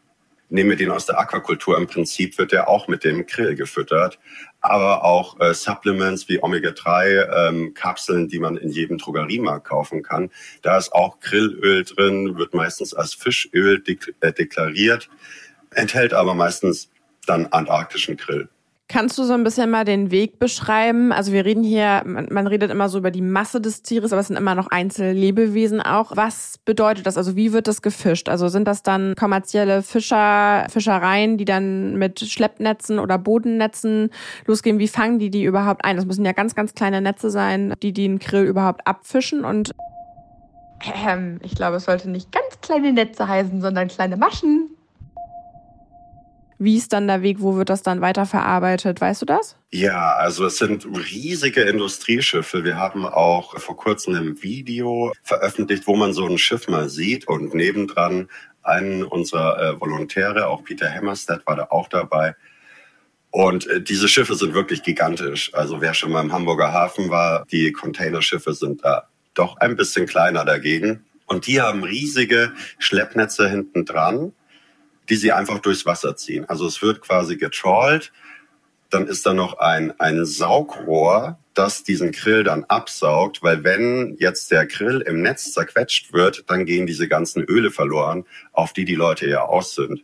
nehmen 0.49 0.71
wir 0.71 0.77
den 0.77 0.91
aus 0.91 1.05
der 1.05 1.19
Aquakultur. 1.19 1.77
Im 1.77 1.87
Prinzip 1.87 2.37
wird 2.37 2.51
der 2.51 2.67
auch 2.67 2.87
mit 2.87 3.03
dem 3.03 3.25
Krill 3.25 3.55
gefüttert. 3.55 4.19
Aber 4.61 5.05
auch 5.05 5.39
äh, 5.39 5.53
Supplements 5.53 6.27
wie 6.27 6.43
Omega-3-Kapseln, 6.43 8.23
ähm, 8.23 8.27
die 8.27 8.39
man 8.39 8.57
in 8.57 8.69
jedem 8.69 8.97
Drogeriemarkt 8.97 9.67
kaufen 9.67 10.03
kann. 10.03 10.31
Da 10.61 10.77
ist 10.77 10.91
auch 10.91 11.19
Grillöl 11.19 11.83
drin, 11.83 12.37
wird 12.37 12.53
meistens 12.53 12.93
als 12.93 13.13
Fischöl 13.13 13.79
dek 13.79 14.13
äh, 14.19 14.33
deklariert, 14.33 15.09
enthält 15.71 16.13
aber 16.13 16.33
meistens 16.33 16.89
dann 17.25 17.47
antarktischen 17.47 18.17
Grill. 18.17 18.49
Kannst 18.91 19.19
du 19.19 19.23
so 19.23 19.33
ein 19.33 19.43
bisschen 19.43 19.69
mal 19.69 19.85
den 19.85 20.09
Weg 20.09 20.39
beschreiben? 20.39 21.11
Also 21.11 21.31
wir 21.31 21.45
reden 21.45 21.63
hier, 21.63 22.01
man, 22.07 22.27
man, 22.31 22.47
redet 22.47 22.71
immer 22.71 22.89
so 22.89 22.97
über 22.97 23.11
die 23.11 23.21
Masse 23.21 23.61
des 23.61 23.83
Tieres, 23.83 24.11
aber 24.11 24.21
es 24.21 24.29
sind 24.29 24.35
immer 24.35 24.55
noch 24.55 24.65
Einzellebewesen 24.65 25.79
auch. 25.79 26.17
Was 26.17 26.57
bedeutet 26.65 27.05
das? 27.05 27.15
Also 27.15 27.35
wie 27.35 27.53
wird 27.53 27.67
das 27.67 27.83
gefischt? 27.83 28.29
Also 28.29 28.47
sind 28.47 28.67
das 28.67 28.81
dann 28.81 29.13
kommerzielle 29.15 29.83
Fischer, 29.83 30.65
Fischereien, 30.71 31.37
die 31.37 31.45
dann 31.45 31.97
mit 31.97 32.19
Schleppnetzen 32.19 32.97
oder 32.97 33.19
Bodennetzen 33.19 34.09
losgehen? 34.47 34.79
Wie 34.79 34.87
fangen 34.87 35.19
die 35.19 35.29
die 35.29 35.43
überhaupt 35.43 35.85
ein? 35.85 35.95
Das 35.95 36.07
müssen 36.07 36.25
ja 36.25 36.31
ganz, 36.31 36.55
ganz 36.55 36.73
kleine 36.73 36.99
Netze 36.99 37.29
sein, 37.29 37.75
die 37.83 37.93
den 37.93 38.17
Grill 38.17 38.45
überhaupt 38.45 38.87
abfischen 38.87 39.45
und 39.45 39.75
ähm, 41.05 41.39
ich 41.43 41.53
glaube, 41.53 41.77
es 41.77 41.85
sollte 41.85 42.09
nicht 42.09 42.31
ganz 42.31 42.59
kleine 42.61 42.91
Netze 42.91 43.27
heißen, 43.27 43.61
sondern 43.61 43.87
kleine 43.87 44.17
Maschen. 44.17 44.68
Wie 46.61 46.75
ist 46.75 46.91
dann 46.91 47.07
der 47.07 47.21
Weg? 47.21 47.37
Wo 47.39 47.55
wird 47.55 47.69
das 47.69 47.83
dann 47.83 48.01
weiterverarbeitet? 48.01 48.99
Weißt 48.99 49.21
du 49.21 49.25
das? 49.25 49.55
Ja, 49.71 50.15
also 50.15 50.45
es 50.45 50.57
sind 50.57 50.85
riesige 50.85 51.61
Industrieschiffe. 51.61 52.65
Wir 52.65 52.75
haben 52.75 53.05
auch 53.05 53.57
vor 53.57 53.77
kurzem 53.77 54.15
ein 54.15 54.43
Video 54.43 55.13
veröffentlicht, 55.23 55.87
wo 55.87 55.95
man 55.95 56.11
so 56.11 56.27
ein 56.27 56.37
Schiff 56.37 56.67
mal 56.67 56.89
sieht 56.89 57.29
und 57.29 57.53
nebendran 57.53 58.27
einen 58.61 59.05
unserer 59.05 59.57
äh, 59.57 59.79
Volontäre, 59.79 60.47
auch 60.47 60.65
Peter 60.65 60.93
Hammerstedt 60.93 61.47
war 61.47 61.55
da 61.55 61.67
auch 61.69 61.87
dabei. 61.87 62.35
Und 63.31 63.65
äh, 63.67 63.81
diese 63.81 64.09
Schiffe 64.09 64.35
sind 64.35 64.53
wirklich 64.53 64.83
gigantisch. 64.83 65.53
Also 65.53 65.79
wer 65.79 65.93
schon 65.93 66.11
mal 66.11 66.21
im 66.21 66.33
Hamburger 66.33 66.73
Hafen 66.73 67.09
war, 67.09 67.45
die 67.51 67.71
Containerschiffe 67.71 68.53
sind 68.53 68.83
da 68.83 69.07
doch 69.33 69.55
ein 69.57 69.77
bisschen 69.77 70.07
kleiner 70.07 70.43
dagegen. 70.43 71.05
Und 71.25 71.47
die 71.47 71.61
haben 71.61 71.83
riesige 71.83 72.51
Schleppnetze 72.79 73.49
hinten 73.49 73.85
dran 73.85 74.33
die 75.09 75.15
sie 75.15 75.31
einfach 75.31 75.59
durchs 75.59 75.85
Wasser 75.85 76.15
ziehen. 76.15 76.45
Also 76.47 76.67
es 76.67 76.81
wird 76.81 77.01
quasi 77.01 77.37
getrollt, 77.37 78.11
dann 78.89 79.07
ist 79.07 79.25
da 79.25 79.33
noch 79.33 79.59
ein, 79.59 79.97
ein 79.99 80.25
Saugrohr, 80.25 81.37
das 81.53 81.83
diesen 81.83 82.11
Grill 82.11 82.43
dann 82.43 82.63
absaugt, 82.65 83.43
weil 83.43 83.63
wenn 83.63 84.15
jetzt 84.19 84.49
der 84.51 84.65
Grill 84.65 85.01
im 85.01 85.21
Netz 85.21 85.51
zerquetscht 85.51 86.13
wird, 86.13 86.45
dann 86.47 86.65
gehen 86.65 86.87
diese 86.87 87.07
ganzen 87.07 87.43
Öle 87.43 87.71
verloren, 87.71 88.25
auf 88.51 88.73
die 88.73 88.85
die 88.85 88.95
Leute 88.95 89.27
ja 89.27 89.43
aus 89.43 89.75
sind. 89.75 90.03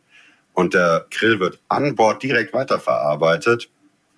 Und 0.54 0.74
der 0.74 1.08
Grill 1.10 1.40
wird 1.40 1.60
an 1.68 1.96
Bord 1.96 2.22
direkt 2.24 2.54
weiterverarbeitet. 2.54 3.70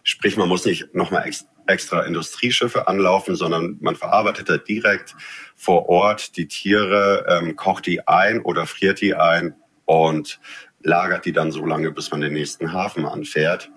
Sprich, 0.04 0.38
man 0.38 0.50
muss 0.50 0.66
nicht 0.66 0.94
nochmal 0.94 1.26
ex 1.28 1.46
extra 1.68 2.04
Industrieschiffe 2.04 2.88
anlaufen, 2.88 3.36
sondern 3.36 3.76
man 3.82 3.98
verarbeitet 3.98 4.48
da 4.48 4.58
direkt 4.58 5.16
vor 5.58 5.90
Ort 5.90 6.38
die 6.38 6.48
Tiere, 6.48 7.26
ähm, 7.28 7.58
kocht 7.58 7.88
die 7.88 8.08
ein 8.08 8.40
oder 8.40 8.66
friert 8.66 9.02
die 9.02 9.16
ein 9.16 9.54
und 9.84 10.40
lagert 10.88 11.26
die 11.26 11.34
dann 11.34 11.52
so 11.52 11.66
lange, 11.66 11.92
bis 11.92 12.12
man 12.12 12.22
den 12.22 12.34
nächsten 12.34 12.72
Hafen 12.72 13.06
anfährt. 13.06 13.70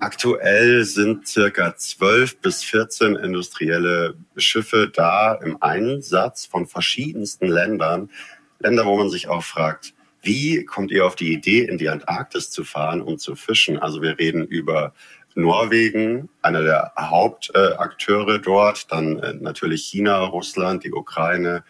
Aktuell 0.00 0.84
sind 0.84 1.26
circa 1.26 1.76
12 1.76 2.38
bis 2.40 2.64
14 2.64 3.16
industrielle 3.16 4.14
Schiffe 4.36 4.90
da 4.92 5.34
im 5.34 5.62
Einsatz 5.62 6.46
von 6.46 6.66
verschiedensten 6.66 7.46
Ländern. 7.46 8.10
Länder, 8.58 8.84
wo 8.84 8.96
man 8.96 9.10
sich 9.10 9.28
auch 9.28 9.44
fragt, 9.44 9.94
wie 10.22 10.64
kommt 10.64 10.90
ihr 10.90 11.06
auf 11.06 11.16
die 11.16 11.32
Idee, 11.32 11.64
in 11.64 11.78
die 11.78 11.88
Antarktis 11.88 12.50
zu 12.50 12.64
fahren, 12.64 13.00
um 13.00 13.18
zu 13.18 13.36
fischen? 13.36 13.78
Also 13.78 14.02
wir 14.02 14.18
reden 14.18 14.44
über 14.44 14.92
Norwegen, 15.34 16.28
einer 16.42 16.62
der 16.62 16.92
Hauptakteure 16.98 18.38
dort, 18.38 18.90
dann 18.90 19.18
äh, 19.20 19.34
natürlich 19.34 19.84
China, 19.84 20.24
Russland, 20.24 20.82
die 20.82 20.92
Ukraine 20.92 21.62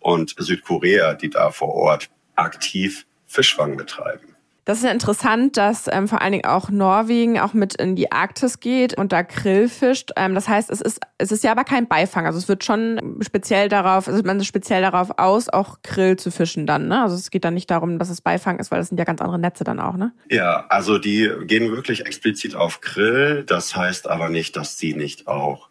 und 0.00 0.34
Südkorea, 0.36 1.14
die 1.14 1.30
da 1.30 1.50
vor 1.50 1.72
Ort 1.74 2.10
aktiv 2.34 3.06
Fischfang 3.34 3.76
betreiben. 3.76 4.34
Das 4.64 4.78
ist 4.78 4.84
ja 4.84 4.90
interessant, 4.92 5.58
dass 5.58 5.88
ähm, 5.92 6.08
vor 6.08 6.22
allen 6.22 6.32
Dingen 6.32 6.46
auch 6.46 6.70
Norwegen 6.70 7.38
auch 7.38 7.52
mit 7.52 7.74
in 7.74 7.96
die 7.96 8.12
Arktis 8.12 8.60
geht 8.60 8.96
und 8.96 9.12
da 9.12 9.22
Krill 9.22 9.68
fischt. 9.68 10.12
Ähm, 10.16 10.34
das 10.34 10.48
heißt, 10.48 10.70
es 10.70 10.80
ist, 10.80 11.00
es 11.18 11.32
ist 11.32 11.44
ja 11.44 11.52
aber 11.52 11.64
kein 11.64 11.86
Beifang. 11.86 12.24
Also 12.24 12.38
es 12.38 12.48
wird 12.48 12.64
schon 12.64 13.18
speziell 13.20 13.68
darauf, 13.68 14.08
also 14.08 14.22
man 14.22 14.40
ist 14.40 14.46
speziell 14.46 14.80
darauf 14.80 15.18
aus, 15.18 15.50
auch 15.50 15.82
Krill 15.82 16.16
zu 16.16 16.30
fischen 16.30 16.66
dann. 16.66 16.88
Ne? 16.88 17.02
Also 17.02 17.14
es 17.14 17.30
geht 17.30 17.44
dann 17.44 17.52
nicht 17.52 17.70
darum, 17.70 17.98
dass 17.98 18.08
es 18.08 18.22
Beifang 18.22 18.58
ist, 18.58 18.70
weil 18.70 18.78
das 18.78 18.88
sind 18.88 18.96
ja 18.96 19.04
ganz 19.04 19.20
andere 19.20 19.38
Netze 19.38 19.64
dann 19.64 19.80
auch. 19.80 19.96
Ne? 19.96 20.12
Ja, 20.30 20.64
also 20.70 20.96
die 20.96 21.30
gehen 21.42 21.70
wirklich 21.70 22.06
explizit 22.06 22.54
auf 22.56 22.80
Grill. 22.80 23.44
Das 23.46 23.76
heißt 23.76 24.08
aber 24.08 24.30
nicht, 24.30 24.56
dass 24.56 24.78
sie 24.78 24.94
nicht 24.94 25.26
auch 25.26 25.68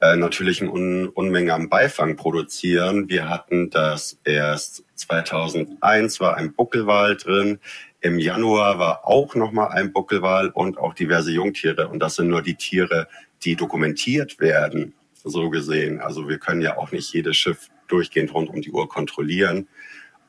äh, 0.00 0.16
natürlich 0.16 0.62
eine 0.62 0.70
Un 0.70 1.08
Unmenge 1.08 1.52
am 1.52 1.68
Beifang 1.68 2.16
produzieren. 2.16 3.10
Wir 3.10 3.28
hatten 3.28 3.68
das 3.68 4.18
erst 4.24 4.84
2001 5.00 6.20
war 6.20 6.36
ein 6.36 6.54
Buckelwal 6.54 7.16
drin. 7.16 7.58
Im 8.00 8.18
Januar 8.18 8.78
war 8.78 9.06
auch 9.06 9.34
nochmal 9.34 9.68
ein 9.68 9.92
Buckelwal 9.92 10.48
und 10.50 10.78
auch 10.78 10.94
diverse 10.94 11.32
Jungtiere. 11.32 11.88
Und 11.88 12.00
das 12.00 12.16
sind 12.16 12.28
nur 12.28 12.42
die 12.42 12.54
Tiere, 12.54 13.08
die 13.42 13.56
dokumentiert 13.56 14.38
werden, 14.40 14.94
so 15.24 15.50
gesehen. 15.50 16.00
Also 16.00 16.28
wir 16.28 16.38
können 16.38 16.62
ja 16.62 16.76
auch 16.78 16.92
nicht 16.92 17.12
jedes 17.12 17.36
Schiff 17.36 17.68
durchgehend 17.88 18.32
rund 18.32 18.48
um 18.50 18.62
die 18.62 18.70
Uhr 18.70 18.88
kontrollieren. 18.88 19.68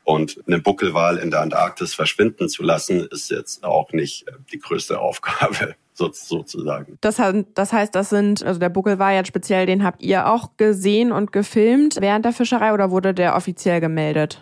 Und 0.03 0.41
einen 0.47 0.63
Buckelwal 0.63 1.17
in 1.17 1.29
der 1.29 1.41
Antarktis 1.41 1.93
verschwinden 1.93 2.49
zu 2.49 2.63
lassen, 2.63 3.07
ist 3.11 3.29
jetzt 3.29 3.63
auch 3.63 3.91
nicht 3.93 4.27
äh, 4.27 4.31
die 4.51 4.57
größte 4.57 4.99
Aufgabe 4.99 5.75
sozusagen. 5.93 6.97
Das, 7.01 7.21
das 7.53 7.73
heißt, 7.73 7.93
das 7.93 8.09
sind, 8.09 8.43
also 8.43 8.59
der 8.59 8.69
Buckelwal 8.69 9.13
jetzt 9.13 9.27
speziell, 9.27 9.67
den 9.67 9.83
habt 9.83 10.01
ihr 10.01 10.27
auch 10.27 10.57
gesehen 10.57 11.11
und 11.11 11.31
gefilmt 11.31 11.97
während 11.99 12.25
der 12.25 12.33
Fischerei 12.33 12.73
oder 12.73 12.89
wurde 12.89 13.13
der 13.13 13.35
offiziell 13.35 13.79
gemeldet? 13.79 14.41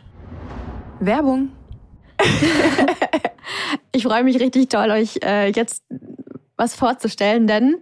Werbung. 1.00 1.50
ich 3.92 4.04
freue 4.04 4.24
mich 4.24 4.40
richtig 4.40 4.70
toll, 4.70 4.90
euch 4.92 5.20
äh, 5.24 5.52
jetzt 5.52 5.84
was 6.58 6.76
vorzustellen, 6.76 7.48
denn 7.48 7.78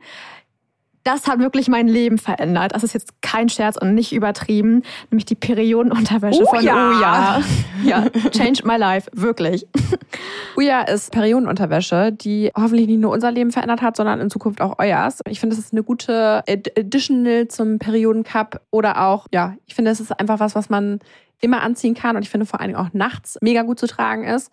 das 1.08 1.26
hat 1.26 1.40
wirklich 1.40 1.70
mein 1.70 1.88
Leben 1.88 2.18
verändert. 2.18 2.76
Das 2.76 2.84
ist 2.84 2.94
jetzt 2.94 3.22
kein 3.22 3.48
Scherz 3.48 3.78
und 3.78 3.96
nicht 3.96 4.12
übertrieben. 4.12 4.84
Nämlich 5.10 5.24
die 5.24 5.36
Periodenunterwäsche 5.36 6.44
oh, 6.44 6.50
von 6.50 6.62
ja. 6.62 6.90
Uja. 6.90 7.42
Ja, 7.86 8.10
changed 8.32 8.66
my 8.66 8.76
life, 8.76 9.10
wirklich. 9.14 9.66
Uja 10.58 10.82
ist 10.82 11.14
Periodenunterwäsche, 11.14 12.12
die 12.12 12.52
hoffentlich 12.58 12.88
nicht 12.88 13.00
nur 13.00 13.14
unser 13.14 13.32
Leben 13.32 13.52
verändert 13.52 13.82
hat, 13.82 13.96
sondern 13.96 14.20
in 14.20 14.30
Zukunft 14.30 14.60
auch 14.60 14.80
euers. 14.80 15.22
Ich 15.30 15.40
finde, 15.40 15.56
es 15.56 15.60
ist 15.60 15.72
eine 15.72 15.84
gute 15.84 16.44
Additional 16.46 17.48
zum 17.48 17.80
Periodencup 17.80 18.60
oder 18.70 19.08
auch, 19.08 19.28
ja, 19.34 19.56
ich 19.66 19.76
finde, 19.76 19.92
es 19.92 20.02
ist 20.02 20.20
einfach 20.20 20.42
was, 20.42 20.56
was 20.56 20.70
man 20.70 21.00
immer 21.42 21.62
anziehen 21.62 21.94
kann 21.94 22.16
und 22.16 22.24
ich 22.24 22.30
finde 22.30 22.46
vor 22.46 22.60
allen 22.60 22.70
Dingen 22.70 22.80
auch 22.80 22.94
nachts 22.94 23.38
mega 23.42 23.64
gut 23.64 23.80
zu 23.80 23.88
tragen 23.88 24.24
ist 24.24 24.52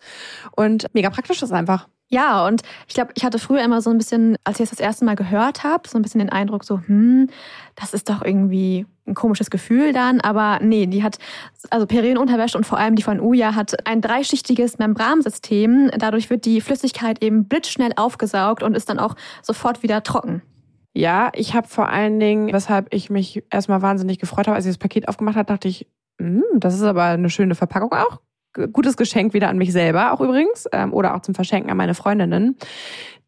und 0.55 0.85
mega 0.93 1.09
praktisch 1.09 1.41
ist 1.41 1.51
einfach. 1.51 1.87
Ja, 2.07 2.45
und 2.45 2.61
ich 2.87 2.93
glaube, 2.93 3.11
ich 3.15 3.25
hatte 3.25 3.39
früher 3.39 3.63
immer 3.63 3.81
so 3.81 3.89
ein 3.89 3.97
bisschen, 3.97 4.37
als 4.43 4.59
ich 4.59 4.65
es 4.65 4.69
das 4.69 4.79
erste 4.79 5.05
Mal 5.05 5.15
gehört 5.15 5.63
habe, 5.63 5.89
so 5.89 5.97
ein 5.97 6.03
bisschen 6.03 6.19
den 6.19 6.29
Eindruck, 6.29 6.63
so, 6.63 6.79
hm, 6.85 7.29
das 7.75 7.95
ist 7.95 8.09
doch 8.09 8.23
irgendwie 8.23 8.85
ein 9.07 9.15
komisches 9.15 9.49
Gefühl 9.49 9.91
dann. 9.91 10.21
Aber 10.21 10.59
nee, 10.61 10.85
die 10.85 11.03
hat, 11.03 11.17
also 11.71 11.87
Periodenunterwäsche 11.87 12.57
und 12.57 12.65
vor 12.65 12.77
allem 12.77 12.95
die 12.95 13.01
von 13.03 13.19
Uja 13.19 13.55
hat 13.55 13.87
ein 13.87 14.01
dreischichtiges 14.01 14.77
Membransystem. 14.77 15.89
Dadurch 15.97 16.29
wird 16.29 16.45
die 16.45 16.61
Flüssigkeit 16.61 17.23
eben 17.23 17.47
blitzschnell 17.47 17.93
aufgesaugt 17.95 18.61
und 18.61 18.75
ist 18.75 18.89
dann 18.89 18.99
auch 18.99 19.15
sofort 19.41 19.81
wieder 19.81 20.03
trocken. 20.03 20.43
Ja, 20.93 21.31
ich 21.33 21.55
habe 21.55 21.67
vor 21.67 21.89
allen 21.89 22.19
Dingen, 22.19 22.53
weshalb 22.53 22.93
ich 22.93 23.09
mich 23.09 23.43
erstmal 23.49 23.81
wahnsinnig 23.81 24.19
gefreut 24.19 24.47
habe, 24.47 24.55
als 24.55 24.65
ich 24.65 24.71
das 24.71 24.77
Paket 24.77 25.09
aufgemacht 25.09 25.35
habe, 25.35 25.47
dachte 25.47 25.67
ich, 25.67 25.87
das 26.55 26.75
ist 26.75 26.83
aber 26.83 27.03
eine 27.03 27.29
schöne 27.29 27.55
Verpackung 27.55 27.91
auch. 27.93 28.19
Gutes 28.71 28.95
Geschenk 28.95 29.33
wieder 29.33 29.49
an 29.49 29.57
mich 29.57 29.73
selber 29.73 30.13
auch 30.13 30.21
übrigens 30.21 30.65
ähm, 30.71 30.93
oder 30.93 31.15
auch 31.15 31.21
zum 31.21 31.35
Verschenken 31.35 31.69
an 31.69 31.77
meine 31.77 31.93
Freundinnen. 31.93 32.55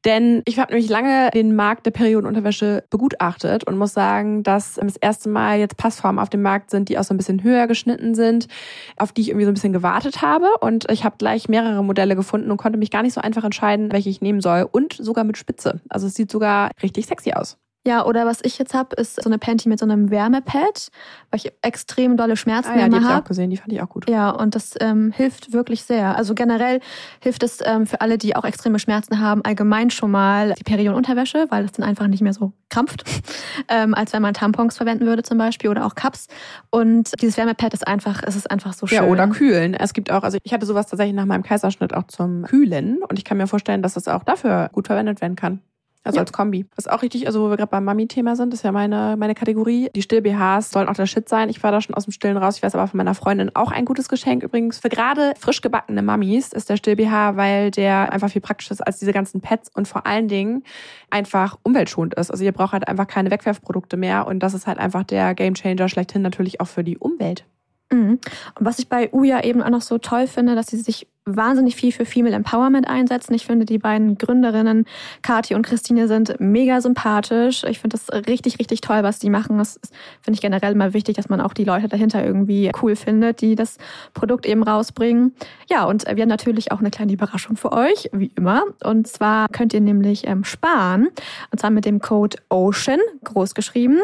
Denn 0.06 0.42
ich 0.46 0.58
habe 0.58 0.72
nämlich 0.72 0.90
lange 0.90 1.32
den 1.32 1.54
Markt 1.54 1.86
der 1.86 1.92
Periodenunterwäsche 1.92 2.86
begutachtet 2.90 3.66
und 3.66 3.78
muss 3.78 3.94
sagen, 3.94 4.42
dass 4.42 4.76
das 4.76 4.96
erste 4.96 5.28
Mal 5.28 5.60
jetzt 5.60 5.76
Passformen 5.76 6.20
auf 6.20 6.30
dem 6.30 6.42
Markt 6.42 6.70
sind, 6.70 6.88
die 6.88 6.98
auch 6.98 7.04
so 7.04 7.14
ein 7.14 7.18
bisschen 7.18 7.44
höher 7.44 7.68
geschnitten 7.68 8.16
sind, 8.16 8.48
auf 8.96 9.12
die 9.12 9.22
ich 9.22 9.30
irgendwie 9.30 9.46
so 9.46 9.52
ein 9.52 9.56
bisschen 9.56 9.74
gewartet 9.74 10.22
habe. 10.22 10.48
Und 10.62 10.90
ich 10.90 11.04
habe 11.04 11.18
gleich 11.18 11.50
mehrere 11.50 11.84
Modelle 11.84 12.16
gefunden 12.16 12.52
und 12.52 12.58
konnte 12.58 12.78
mich 12.78 12.92
gar 12.92 13.02
nicht 13.02 13.14
so 13.14 13.22
einfach 13.22 13.44
entscheiden, 13.44 13.92
welche 13.92 14.10
ich 14.10 14.22
nehmen 14.22 14.40
soll. 14.40 14.68
Und 14.72 14.94
sogar 14.94 15.26
mit 15.26 15.38
Spitze. 15.38 15.82
Also 15.90 16.08
es 16.08 16.14
sieht 16.14 16.32
sogar 16.32 16.72
richtig 16.82 17.08
sexy 17.08 17.34
aus. 17.34 17.58
Ja, 17.88 18.06
oder 18.06 18.26
was 18.26 18.40
ich 18.44 18.58
jetzt 18.58 18.74
habe, 18.74 18.98
ist 18.98 19.24
so 19.24 19.30
eine 19.30 19.38
Panty 19.38 19.70
mit 19.70 19.80
so 19.80 19.86
einem 19.86 20.12
Wärmepad, 20.12 20.90
weil 21.32 21.40
ich 21.40 21.54
extrem 21.62 22.18
dolle 22.18 22.36
Schmerzen 22.36 22.72
ah, 22.72 22.80
ja, 22.80 22.86
immer 22.88 22.98
habe. 22.98 23.00
Die 23.00 23.06
habe 23.06 23.14
ich 23.14 23.24
auch 23.24 23.28
gesehen, 23.30 23.50
die 23.50 23.56
fand 23.56 23.72
ich 23.72 23.82
auch 23.82 23.88
gut. 23.88 24.10
Ja, 24.10 24.30
und 24.30 24.56
das 24.56 24.74
ähm, 24.82 25.14
hilft 25.16 25.54
wirklich 25.54 25.84
sehr. 25.84 26.18
Also 26.18 26.36
generell 26.36 26.82
hilft 27.22 27.44
es 27.44 27.60
ähm, 27.64 27.88
für 27.88 28.02
alle, 28.02 28.18
die 28.18 28.36
auch 28.36 28.44
extreme 28.44 28.78
Schmerzen 28.78 29.22
haben, 29.22 29.42
allgemein 29.46 29.90
schon 29.90 30.12
mal 30.12 30.54
die 30.60 30.66
Periodenunterwäsche, 30.66 31.46
weil 31.48 31.64
das 31.64 31.72
dann 31.72 31.86
einfach 31.86 32.08
nicht 32.08 32.20
mehr 32.20 32.34
so 32.34 32.52
krampft, 32.70 33.06
ähm, 33.70 33.94
als 33.94 34.12
wenn 34.12 34.22
man 34.22 34.34
Tampons 34.34 34.76
verwenden 34.76 35.06
würde 35.06 35.24
zum 35.24 35.38
Beispiel 35.38 35.70
oder 35.70 35.86
auch 35.86 35.96
Cups. 35.96 36.28
Und 36.70 37.14
dieses 37.22 37.38
Wärmepad 37.38 37.74
ist 37.74 37.88
einfach, 37.88 38.22
es 38.28 38.36
ist 38.36 38.52
einfach 38.52 38.74
so 38.74 38.86
schön. 38.86 38.98
Ja, 38.98 39.06
oder 39.06 39.30
kühlen. 39.30 39.74
Es 39.74 39.94
gibt 39.94 40.12
auch, 40.12 40.24
also 40.24 40.40
ich 40.44 40.52
hatte 40.52 40.66
sowas 40.66 40.88
tatsächlich 40.88 41.16
nach 41.16 41.26
meinem 41.26 41.44
Kaiserschnitt 41.44 41.94
auch 41.94 42.08
zum 42.08 42.44
Kühlen 42.44 42.98
und 43.08 43.18
ich 43.18 43.24
kann 43.24 43.38
mir 43.38 43.48
vorstellen, 43.48 43.82
dass 43.82 43.94
das 43.94 44.10
auch 44.10 44.26
dafür 44.26 44.70
gut 44.74 44.88
verwendet 44.88 45.22
werden 45.22 45.38
kann. 45.38 45.62
Also 46.08 46.18
ja. 46.18 46.22
als 46.22 46.32
Kombi. 46.32 46.66
Ist 46.78 46.90
auch 46.90 47.02
richtig, 47.02 47.28
also 47.28 47.44
wo 47.44 47.50
wir 47.50 47.58
gerade 47.58 47.70
beim 47.70 47.84
Mami-Thema 47.84 48.36
sind, 48.36 48.54
das 48.54 48.62
ist 48.62 48.64
ja 48.64 48.72
meine, 48.72 49.16
meine 49.18 49.36
Kategorie. 49.36 49.90
Die 49.94 50.02
Still-BHs 50.02 50.72
sollen 50.72 50.88
auch 50.88 50.94
der 50.94 51.06
Shit 51.06 51.28
sein. 51.28 51.50
Ich 51.50 51.62
war 51.64 51.72
da 51.72 51.82
schon 51.82 51.96
aus 51.96 52.06
dem 52.06 52.12
Stillen 52.12 52.38
raus. 52.38 52.58
Ich 52.58 52.64
weiß 52.64 52.74
aber 52.76 52.88
von 52.88 52.98
meiner 52.98 53.14
Freundin 53.14 53.54
auch 53.56 53.72
ein 53.72 53.84
gutes 53.84 54.08
Geschenk. 54.08 54.42
Übrigens, 54.42 54.80
für 54.80 54.90
gerade 54.90 55.34
frisch 55.38 55.62
gebackene 55.62 56.02
Mamis 56.02 56.54
ist 56.54 56.70
der 56.70 56.78
Still-BH, 56.78 57.36
weil 57.36 57.72
der 57.72 58.14
einfach 58.14 58.30
viel 58.30 58.42
praktischer 58.42 58.72
ist 58.72 58.82
als 58.82 59.00
diese 59.00 59.12
ganzen 59.12 59.42
Pads 59.42 59.70
und 59.74 59.88
vor 59.88 60.08
allen 60.08 60.28
Dingen 60.30 60.64
einfach 61.10 61.58
umweltschonend 61.64 62.14
ist. 62.14 62.32
Also 62.32 62.44
ihr 62.44 62.54
braucht 62.54 62.72
halt 62.72 62.88
einfach 62.88 63.08
keine 63.08 63.30
Wegwerfprodukte 63.30 63.98
mehr 63.98 64.28
und 64.28 64.40
das 64.40 64.54
ist 64.54 64.66
halt 64.66 64.78
einfach 64.78 65.04
der 65.04 65.36
Gamechanger 65.36 65.90
schlechthin 65.90 66.22
natürlich 66.22 66.62
auch 66.62 66.68
für 66.68 66.84
die 66.84 66.98
Umwelt. 66.98 67.46
Mhm. 67.92 68.20
Und 68.56 68.66
was 68.66 68.80
ich 68.80 68.90
bei 68.90 69.12
Uja 69.14 69.44
eben 69.44 69.62
auch 69.62 69.70
noch 69.70 69.82
so 69.82 69.98
toll 69.98 70.28
finde, 70.28 70.56
dass 70.56 70.68
sie 70.68 70.78
sich 70.78 71.08
wahnsinnig 71.28 71.76
viel 71.76 71.92
für 71.92 72.06
Female 72.06 72.36
Empowerment 72.36 72.88
einsetzen. 72.88 73.34
Ich 73.34 73.46
finde, 73.46 73.66
die 73.66 73.78
beiden 73.78 74.18
Gründerinnen, 74.18 74.86
Kathi 75.22 75.56
und 75.56 75.66
Christine, 75.66 76.08
sind 76.08 76.40
mega 76.40 76.82
sympathisch. 76.82 77.64
Ich 77.66 77.80
finde 77.80 77.98
das 77.98 78.28
richtig, 78.28 78.60
richtig 78.60 78.82
toll, 78.82 79.04
was 79.04 79.20
die 79.20 79.30
machen. 79.30 79.58
Das 79.58 79.80
finde 80.22 80.36
ich 80.36 80.42
generell 80.42 80.72
immer 80.72 80.94
wichtig, 80.94 81.16
dass 81.16 81.30
man 81.30 81.42
auch 81.42 81.54
die 81.54 81.64
Leute 81.64 81.88
dahinter 81.88 82.24
irgendwie 82.24 82.72
cool 82.82 82.96
findet, 82.96 83.42
die 83.42 83.56
das 83.56 83.78
Produkt 84.14 84.46
eben 84.46 84.64
rausbringen. 84.64 85.34
Ja, 85.70 85.86
und 85.86 86.06
wir 86.06 86.22
haben 86.22 86.30
natürlich 86.30 86.72
auch 86.72 86.80
eine 86.80 86.92
kleine 86.92 87.14
Überraschung 87.14 87.58
für 87.58 87.72
euch, 87.72 88.10
wie 88.14 88.32
immer. 88.36 88.64
Und 88.84 89.08
zwar 89.08 89.48
könnt 89.50 89.74
ihr 89.74 89.82
nämlich 89.82 90.28
ähm, 90.28 90.44
sparen. 90.44 91.10
Und 91.52 91.60
zwar 91.60 91.70
mit 91.70 91.86
dem 91.86 92.00
Code 92.00 92.38
OCEAN, 92.50 93.00
groß 93.24 93.54
geschrieben, 93.56 94.00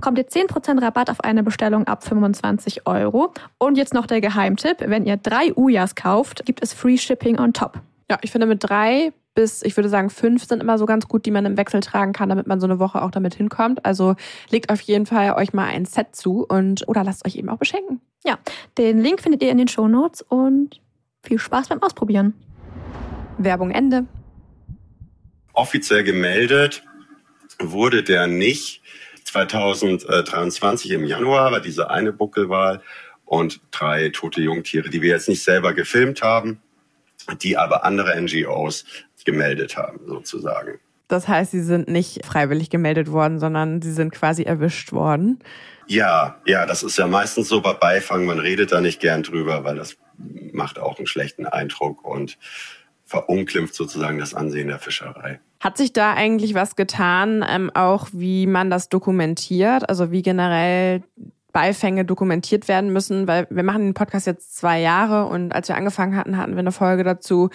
kommt 0.00 0.18
ihr 0.18 0.26
10% 0.26 0.82
Rabatt 0.82 1.10
auf 1.10 1.20
eine 1.22 1.42
Bestellung 1.42 1.86
ab 1.86 2.04
25 2.04 2.86
Euro. 2.86 3.32
Und 3.58 3.78
jetzt 3.78 3.94
noch 3.94 4.06
der 4.06 4.20
Geheimtipp. 4.20 4.78
Wenn 4.80 5.06
ihr 5.06 5.16
drei 5.16 5.54
Ujas 5.54 5.94
kauft, 5.94 6.44
gibt 6.44 6.62
es 6.62 6.65
ist 6.66 6.74
Free 6.74 6.98
Shipping 6.98 7.38
on 7.38 7.52
top. 7.52 7.80
Ja, 8.10 8.18
ich 8.22 8.32
finde 8.32 8.46
mit 8.46 8.62
drei 8.62 9.12
bis, 9.34 9.62
ich 9.62 9.76
würde 9.76 9.88
sagen, 9.88 10.10
fünf 10.10 10.44
sind 10.44 10.60
immer 10.60 10.78
so 10.78 10.86
ganz 10.86 11.06
gut, 11.06 11.26
die 11.26 11.30
man 11.30 11.44
im 11.44 11.56
Wechsel 11.56 11.80
tragen 11.80 12.12
kann, 12.12 12.28
damit 12.28 12.46
man 12.46 12.58
so 12.58 12.66
eine 12.66 12.78
Woche 12.78 13.02
auch 13.02 13.10
damit 13.10 13.34
hinkommt. 13.34 13.84
Also 13.84 14.16
legt 14.50 14.70
auf 14.70 14.80
jeden 14.80 15.06
Fall 15.06 15.34
euch 15.34 15.52
mal 15.52 15.66
ein 15.66 15.84
Set 15.84 16.16
zu 16.16 16.44
und 16.44 16.88
oder 16.88 17.04
lasst 17.04 17.24
euch 17.24 17.36
eben 17.36 17.48
auch 17.50 17.58
beschenken. 17.58 18.00
Ja, 18.24 18.38
den 18.78 18.98
Link 18.98 19.20
findet 19.20 19.42
ihr 19.42 19.50
in 19.50 19.58
den 19.58 19.68
Shownotes 19.68 20.22
und 20.22 20.80
viel 21.22 21.38
Spaß 21.38 21.68
beim 21.68 21.82
Ausprobieren. 21.82 22.34
Werbung 23.38 23.70
Ende. 23.70 24.06
Offiziell 25.52 26.02
gemeldet 26.02 26.82
wurde 27.60 28.02
der 28.02 28.26
nicht. 28.26 28.82
2023 29.24 30.92
im 30.92 31.04
Januar 31.04 31.52
war 31.52 31.60
diese 31.60 31.90
eine 31.90 32.12
Buckelwahl 32.12 32.80
und 33.26 33.60
drei 33.72 34.08
tote 34.08 34.40
Jungtiere, 34.40 34.88
die 34.88 35.02
wir 35.02 35.10
jetzt 35.10 35.28
nicht 35.28 35.42
selber 35.42 35.74
gefilmt 35.74 36.22
haben, 36.22 36.62
die 37.42 37.58
aber 37.58 37.84
andere 37.84 38.18
NGOs 38.18 38.86
gemeldet 39.24 39.76
haben, 39.76 40.00
sozusagen. 40.06 40.78
Das 41.08 41.28
heißt, 41.28 41.50
sie 41.50 41.62
sind 41.62 41.88
nicht 41.88 42.24
freiwillig 42.24 42.70
gemeldet 42.70 43.12
worden, 43.12 43.38
sondern 43.38 43.82
sie 43.82 43.92
sind 43.92 44.12
quasi 44.12 44.42
erwischt 44.42 44.92
worden. 44.92 45.40
Ja, 45.86 46.36
ja, 46.46 46.66
das 46.66 46.82
ist 46.82 46.96
ja 46.98 47.06
meistens 47.06 47.48
so 47.48 47.60
bei 47.60 47.72
Beifang. 47.74 48.24
Man 48.24 48.40
redet 48.40 48.72
da 48.72 48.80
nicht 48.80 49.00
gern 49.00 49.22
drüber, 49.22 49.62
weil 49.62 49.76
das 49.76 49.96
macht 50.52 50.78
auch 50.78 50.98
einen 50.98 51.06
schlechten 51.06 51.46
Eindruck 51.46 52.04
und 52.04 52.38
verunglimpft 53.04 53.74
sozusagen 53.74 54.18
das 54.18 54.34
Ansehen 54.34 54.66
der 54.66 54.80
Fischerei. 54.80 55.38
Hat 55.60 55.76
sich 55.76 55.92
da 55.92 56.14
eigentlich 56.14 56.54
was 56.54 56.74
getan, 56.74 57.44
ähm, 57.48 57.70
auch 57.72 58.08
wie 58.12 58.46
man 58.48 58.68
das 58.68 58.88
dokumentiert? 58.88 59.88
Also 59.88 60.10
wie 60.10 60.22
generell 60.22 61.04
Beifänge 61.56 62.04
dokumentiert 62.04 62.68
werden 62.68 62.92
müssen, 62.92 63.26
weil 63.26 63.46
wir 63.48 63.62
machen 63.62 63.80
den 63.80 63.94
Podcast 63.94 64.26
jetzt 64.26 64.58
zwei 64.58 64.78
Jahre 64.78 65.24
und 65.24 65.54
als 65.54 65.68
wir 65.68 65.76
angefangen 65.78 66.14
hatten, 66.14 66.36
hatten 66.36 66.52
wir 66.52 66.58
eine 66.58 66.70
Folge 66.70 67.02
dazu. 67.02 67.48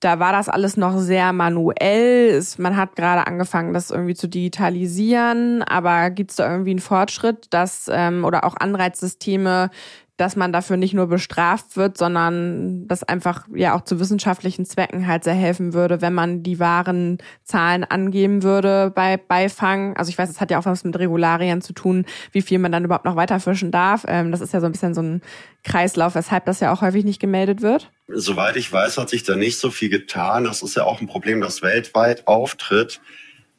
Da 0.00 0.18
war 0.18 0.32
das 0.32 0.48
alles 0.48 0.76
noch 0.76 0.98
sehr 0.98 1.32
manuell. 1.32 2.42
Man 2.58 2.76
hat 2.76 2.96
gerade 2.96 3.24
angefangen, 3.28 3.72
das 3.72 3.92
irgendwie 3.92 4.14
zu 4.14 4.26
digitalisieren, 4.26 5.62
aber 5.62 6.10
gibt 6.10 6.32
es 6.32 6.38
da 6.38 6.50
irgendwie 6.50 6.72
einen 6.72 6.80
Fortschritt, 6.80 7.46
dass 7.50 7.88
ähm, 7.88 8.24
oder 8.24 8.42
auch 8.42 8.56
Anreizsysteme, 8.56 9.70
dass 10.16 10.34
man 10.34 10.52
dafür 10.52 10.76
nicht 10.76 10.94
nur 10.94 11.08
bestraft 11.08 11.76
wird, 11.76 11.98
sondern 11.98 12.88
das 12.88 13.02
einfach 13.02 13.46
ja 13.54 13.74
auch 13.74 13.82
zu 13.82 14.00
wissenschaftlichen 14.00 14.64
Zwecken 14.64 15.06
halt 15.06 15.24
sehr 15.24 15.34
helfen 15.34 15.74
würde, 15.74 16.00
wenn 16.00 16.14
man 16.14 16.42
die 16.42 16.58
wahren 16.58 17.18
Zahlen 17.44 17.84
angeben 17.84 18.42
würde 18.42 18.90
bei 18.94 19.18
Beifang. 19.18 19.96
Also 19.96 20.08
ich 20.08 20.16
weiß, 20.16 20.30
es 20.30 20.40
hat 20.40 20.50
ja 20.50 20.58
auch 20.58 20.64
was 20.64 20.84
mit 20.84 20.98
Regularien 20.98 21.60
zu 21.60 21.74
tun, 21.74 22.06
wie 22.32 22.40
viel 22.40 22.58
man 22.58 22.72
dann 22.72 22.84
überhaupt 22.84 23.04
noch 23.04 23.16
weiterfischen 23.16 23.70
darf. 23.70 24.04
Ähm, 24.08 24.30
das 24.32 24.40
ist 24.40 24.54
ja 24.54 24.60
so 24.60 24.66
ein 24.66 24.72
bisschen 24.72 24.94
so 24.94 25.02
ein 25.02 25.20
Kreislauf, 25.64 26.14
weshalb 26.14 26.46
das 26.46 26.60
ja 26.60 26.72
auch 26.72 26.80
häufig 26.80 27.04
nicht 27.04 27.20
gemeldet 27.20 27.60
wird. 27.60 27.90
Soweit 28.08 28.56
ich 28.56 28.72
weiß, 28.72 28.96
hat 28.96 29.10
sich 29.10 29.24
da 29.24 29.36
nicht 29.36 29.58
so 29.58 29.70
viel 29.70 29.90
getan. 29.90 30.44
Das 30.44 30.62
ist 30.62 30.76
ja 30.76 30.84
auch 30.84 31.00
ein 31.00 31.08
Problem, 31.08 31.42
das 31.42 31.60
weltweit 31.60 32.26
auftritt. 32.26 33.00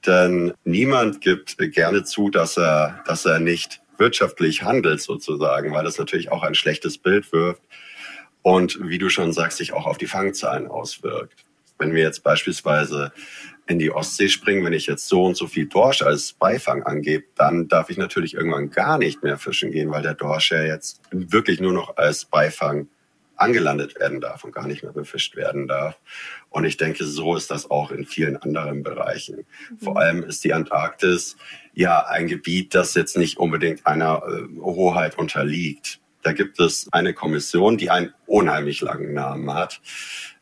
Denn 0.05 0.53
niemand 0.63 1.21
gibt 1.21 1.57
gerne 1.57 2.03
zu, 2.03 2.29
dass 2.29 2.57
er, 2.57 3.03
dass 3.05 3.25
er 3.25 3.39
nicht 3.39 3.81
wirtschaftlich 3.99 4.63
handelt 4.63 5.01
sozusagen, 5.01 5.73
weil 5.73 5.83
das 5.83 5.97
natürlich 5.97 6.31
auch 6.31 6.43
ein 6.43 6.55
schlechtes 6.55 6.97
Bild 6.97 7.31
wirft 7.31 7.61
und 8.41 8.79
wie 8.81 8.97
du 8.97 9.09
schon 9.09 9.33
sagst, 9.33 9.57
sich 9.57 9.73
auch 9.73 9.85
auf 9.85 9.97
die 9.97 10.07
Fangzahlen 10.07 10.67
auswirkt. 10.67 11.45
Wenn 11.79 11.93
wir 11.93 12.01
jetzt 12.01 12.23
beispielsweise 12.23 13.11
in 13.67 13.77
die 13.79 13.91
Ostsee 13.91 14.29
springen, 14.29 14.65
wenn 14.65 14.73
ich 14.73 14.87
jetzt 14.87 15.07
so 15.07 15.25
und 15.25 15.35
so 15.35 15.47
viel 15.47 15.67
Dorsch 15.67 16.01
als 16.01 16.33
Beifang 16.33 16.83
angebe, 16.83 17.25
dann 17.35 17.67
darf 17.67 17.89
ich 17.89 17.97
natürlich 17.97 18.33
irgendwann 18.33 18.71
gar 18.71 18.97
nicht 18.97 19.23
mehr 19.23 19.37
fischen 19.37 19.71
gehen, 19.71 19.91
weil 19.91 20.01
der 20.01 20.13
Dorsch 20.13 20.51
ja 20.51 20.63
jetzt 20.63 21.01
wirklich 21.11 21.59
nur 21.59 21.73
noch 21.73 21.97
als 21.97 22.25
Beifang 22.25 22.87
angelandet 23.37 23.99
werden 23.99 24.19
darf 24.19 24.43
und 24.43 24.53
gar 24.53 24.67
nicht 24.67 24.83
mehr 24.83 24.91
befischt 24.91 25.35
werden 25.35 25.67
darf. 25.67 25.97
Und 26.49 26.65
ich 26.65 26.77
denke, 26.77 27.05
so 27.05 27.35
ist 27.35 27.51
das 27.51 27.69
auch 27.69 27.91
in 27.91 28.05
vielen 28.05 28.37
anderen 28.37 28.83
Bereichen. 28.83 29.45
Mhm. 29.69 29.79
Vor 29.79 29.97
allem 29.97 30.23
ist 30.23 30.43
die 30.43 30.53
Antarktis 30.53 31.37
ja 31.73 32.05
ein 32.07 32.27
Gebiet, 32.27 32.75
das 32.75 32.95
jetzt 32.95 33.17
nicht 33.17 33.37
unbedingt 33.37 33.85
einer 33.85 34.23
äh, 34.27 34.59
Hoheit 34.59 35.17
unterliegt. 35.17 35.99
Da 36.23 36.33
gibt 36.33 36.59
es 36.59 36.87
eine 36.91 37.13
Kommission, 37.13 37.77
die 37.77 37.89
einen 37.89 38.13
unheimlich 38.25 38.81
langen 38.81 39.13
Namen 39.13 39.53
hat. 39.53 39.79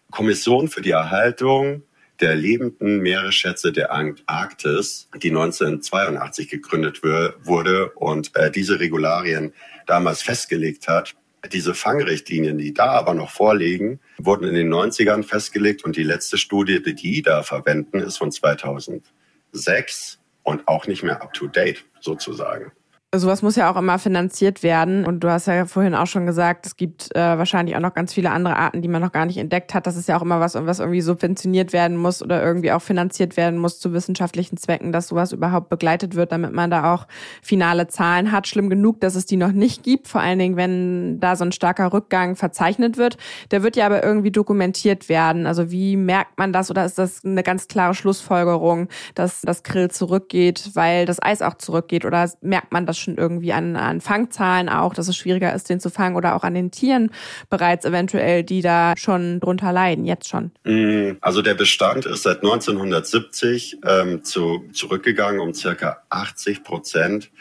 Kommission 0.09 0.69
für 0.69 0.81
die 0.81 0.91
Erhaltung 0.91 1.83
der 2.21 2.35
lebenden 2.35 2.99
Meeresschätze 2.99 3.71
der 3.71 3.91
Antarktis, 3.91 5.09
die 5.21 5.29
1982 5.29 6.49
gegründet 6.49 7.03
wurde 7.03 7.91
und 7.91 8.35
äh, 8.35 8.51
diese 8.51 8.79
Regularien 8.79 9.53
damals 9.85 10.21
festgelegt 10.21 10.87
hat. 10.87 11.15
Diese 11.51 11.73
Fangrichtlinien, 11.73 12.57
die 12.57 12.73
da 12.73 12.91
aber 12.91 13.13
noch 13.13 13.29
vorliegen, 13.29 13.99
wurden 14.17 14.47
in 14.47 14.55
den 14.55 14.73
90ern 14.73 15.23
festgelegt 15.23 15.83
und 15.83 15.95
die 15.95 16.03
letzte 16.03 16.37
Studie, 16.37 16.81
die 16.81 16.95
die 16.95 17.21
da 17.21 17.43
verwenden, 17.43 17.99
ist 17.99 18.17
von 18.17 18.31
2006 18.31 20.19
und 20.43 20.67
auch 20.67 20.87
nicht 20.87 21.03
mehr 21.03 21.21
up 21.21 21.33
to 21.33 21.47
date 21.47 21.85
sozusagen 21.99 22.71
sowas 23.19 23.41
muss 23.41 23.55
ja 23.55 23.72
auch 23.72 23.77
immer 23.77 24.00
finanziert 24.00 24.63
werden. 24.63 25.05
Und 25.05 25.22
du 25.22 25.29
hast 25.29 25.48
ja 25.48 25.65
vorhin 25.65 25.95
auch 25.95 26.07
schon 26.07 26.25
gesagt, 26.25 26.65
es 26.65 26.75
gibt 26.75 27.15
äh, 27.15 27.19
wahrscheinlich 27.19 27.75
auch 27.75 27.81
noch 27.81 27.93
ganz 27.93 28.13
viele 28.13 28.31
andere 28.31 28.55
Arten, 28.57 28.81
die 28.81 28.88
man 28.88 29.01
noch 29.01 29.12
gar 29.12 29.25
nicht 29.25 29.38
entdeckt 29.38 29.74
hat. 29.74 29.88
Das 29.88 29.95
ist 29.95 30.07
ja 30.07 30.17
auch 30.17 30.22
immer 30.22 30.39
was, 30.39 30.55
was 30.55 30.79
irgendwie 30.79 31.01
subventioniert 31.01 31.74
werden 31.74 31.98
muss 31.98 32.22
oder 32.22 32.43
irgendwie 32.43 32.72
auch 32.72 32.81
finanziert 32.81 33.38
werden 33.38 33.60
muss 33.60 33.79
zu 33.79 33.93
wissenschaftlichen 33.93 34.57
Zwecken, 34.57 34.91
dass 34.91 35.07
sowas 35.07 35.31
überhaupt 35.31 35.69
begleitet 35.69 36.15
wird, 36.15 36.31
damit 36.31 36.53
man 36.53 36.72
da 36.72 36.93
auch 36.93 37.07
finale 37.41 37.88
Zahlen 37.88 38.31
hat. 38.31 38.48
Schlimm 38.48 38.69
genug, 38.69 39.00
dass 39.01 39.15
es 39.15 39.25
die 39.25 39.38
noch 39.38 39.51
nicht 39.51 39.84
gibt, 39.84 40.07
vor 40.07 40.22
allen 40.22 40.39
Dingen, 40.39 40.55
wenn 40.55 41.19
da 41.19 41.36
so 41.36 41.45
ein 41.45 41.51
starker 41.51 41.93
Rückgang 41.93 42.36
verzeichnet 42.36 42.98
wird. 42.98 43.17
Der 43.51 43.63
wird 43.63 43.75
ja 43.75 43.86
aber 43.86 44.03
irgendwie 44.03 44.31
dokumentiert 44.31 45.10
werden. 45.10 45.45
Also 45.45 45.72
wie 45.72 45.95
merkt 45.95 46.38
man 46.38 46.53
das 46.53 46.69
oder 46.69 46.86
ist 46.86 46.98
das 46.98 47.24
eine 47.24 47.43
ganz 47.43 47.67
klare 47.67 47.93
Schlussfolgerung, 47.93 48.89
dass 49.15 49.41
das 49.41 49.63
Grill 49.63 49.89
zurückgeht, 49.89 50.72
weil 50.74 51.05
das 51.05 51.22
Eis 51.22 51.41
auch 51.41 51.55
zurückgeht 51.55 52.05
oder 52.05 52.29
merkt 52.41 52.72
man 52.72 52.86
das 52.86 52.98
schon 53.05 53.17
irgendwie 53.17 53.53
an, 53.53 53.75
an 53.75 54.01
Fangzahlen 54.01 54.67
auch, 54.67 54.93
dass 54.93 55.07
es 55.07 55.15
schwieriger 55.15 55.53
ist, 55.53 55.69
den 55.69 55.79
zu 55.79 55.89
fangen 55.89 56.15
oder 56.15 56.35
auch 56.35 56.43
an 56.43 56.53
den 56.53 56.71
Tieren 56.71 57.12
bereits 57.50 57.85
eventuell, 57.85 58.43
die 58.43 58.62
da 58.62 58.93
schon 58.97 59.39
drunter 59.39 59.71
leiden, 59.71 60.05
jetzt 60.05 60.27
schon? 60.27 60.51
Mm, 60.63 61.17
also 61.21 61.41
der 61.41 61.53
Bestand 61.53 62.05
ist 62.05 62.24
seit 62.24 62.38
1970 62.38 63.79
ähm, 63.85 64.24
zu, 64.24 64.65
zurückgegangen 64.74 65.39
um 65.39 65.53
circa 65.53 66.03
80 66.09 66.63
Prozent. 66.63 67.31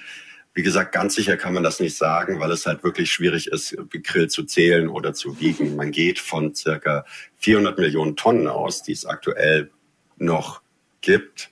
Wie 0.56 0.62
gesagt, 0.62 0.92
ganz 0.92 1.16
sicher 1.16 1.36
kann 1.36 1.52
man 1.52 1.64
das 1.64 1.80
nicht 1.80 1.96
sagen, 1.96 2.38
weil 2.38 2.52
es 2.52 2.64
halt 2.64 2.84
wirklich 2.84 3.10
schwierig 3.10 3.48
ist, 3.48 3.76
Grill 4.04 4.28
zu 4.28 4.44
zählen 4.44 4.88
oder 4.88 5.12
zu 5.12 5.40
wiegen. 5.40 5.74
Man 5.74 5.90
geht 5.90 6.20
von 6.20 6.54
circa 6.54 7.04
400 7.38 7.76
Millionen 7.76 8.14
Tonnen 8.14 8.46
aus, 8.46 8.84
die 8.84 8.92
es 8.92 9.04
aktuell 9.04 9.70
noch 10.16 10.62
gibt. 11.00 11.50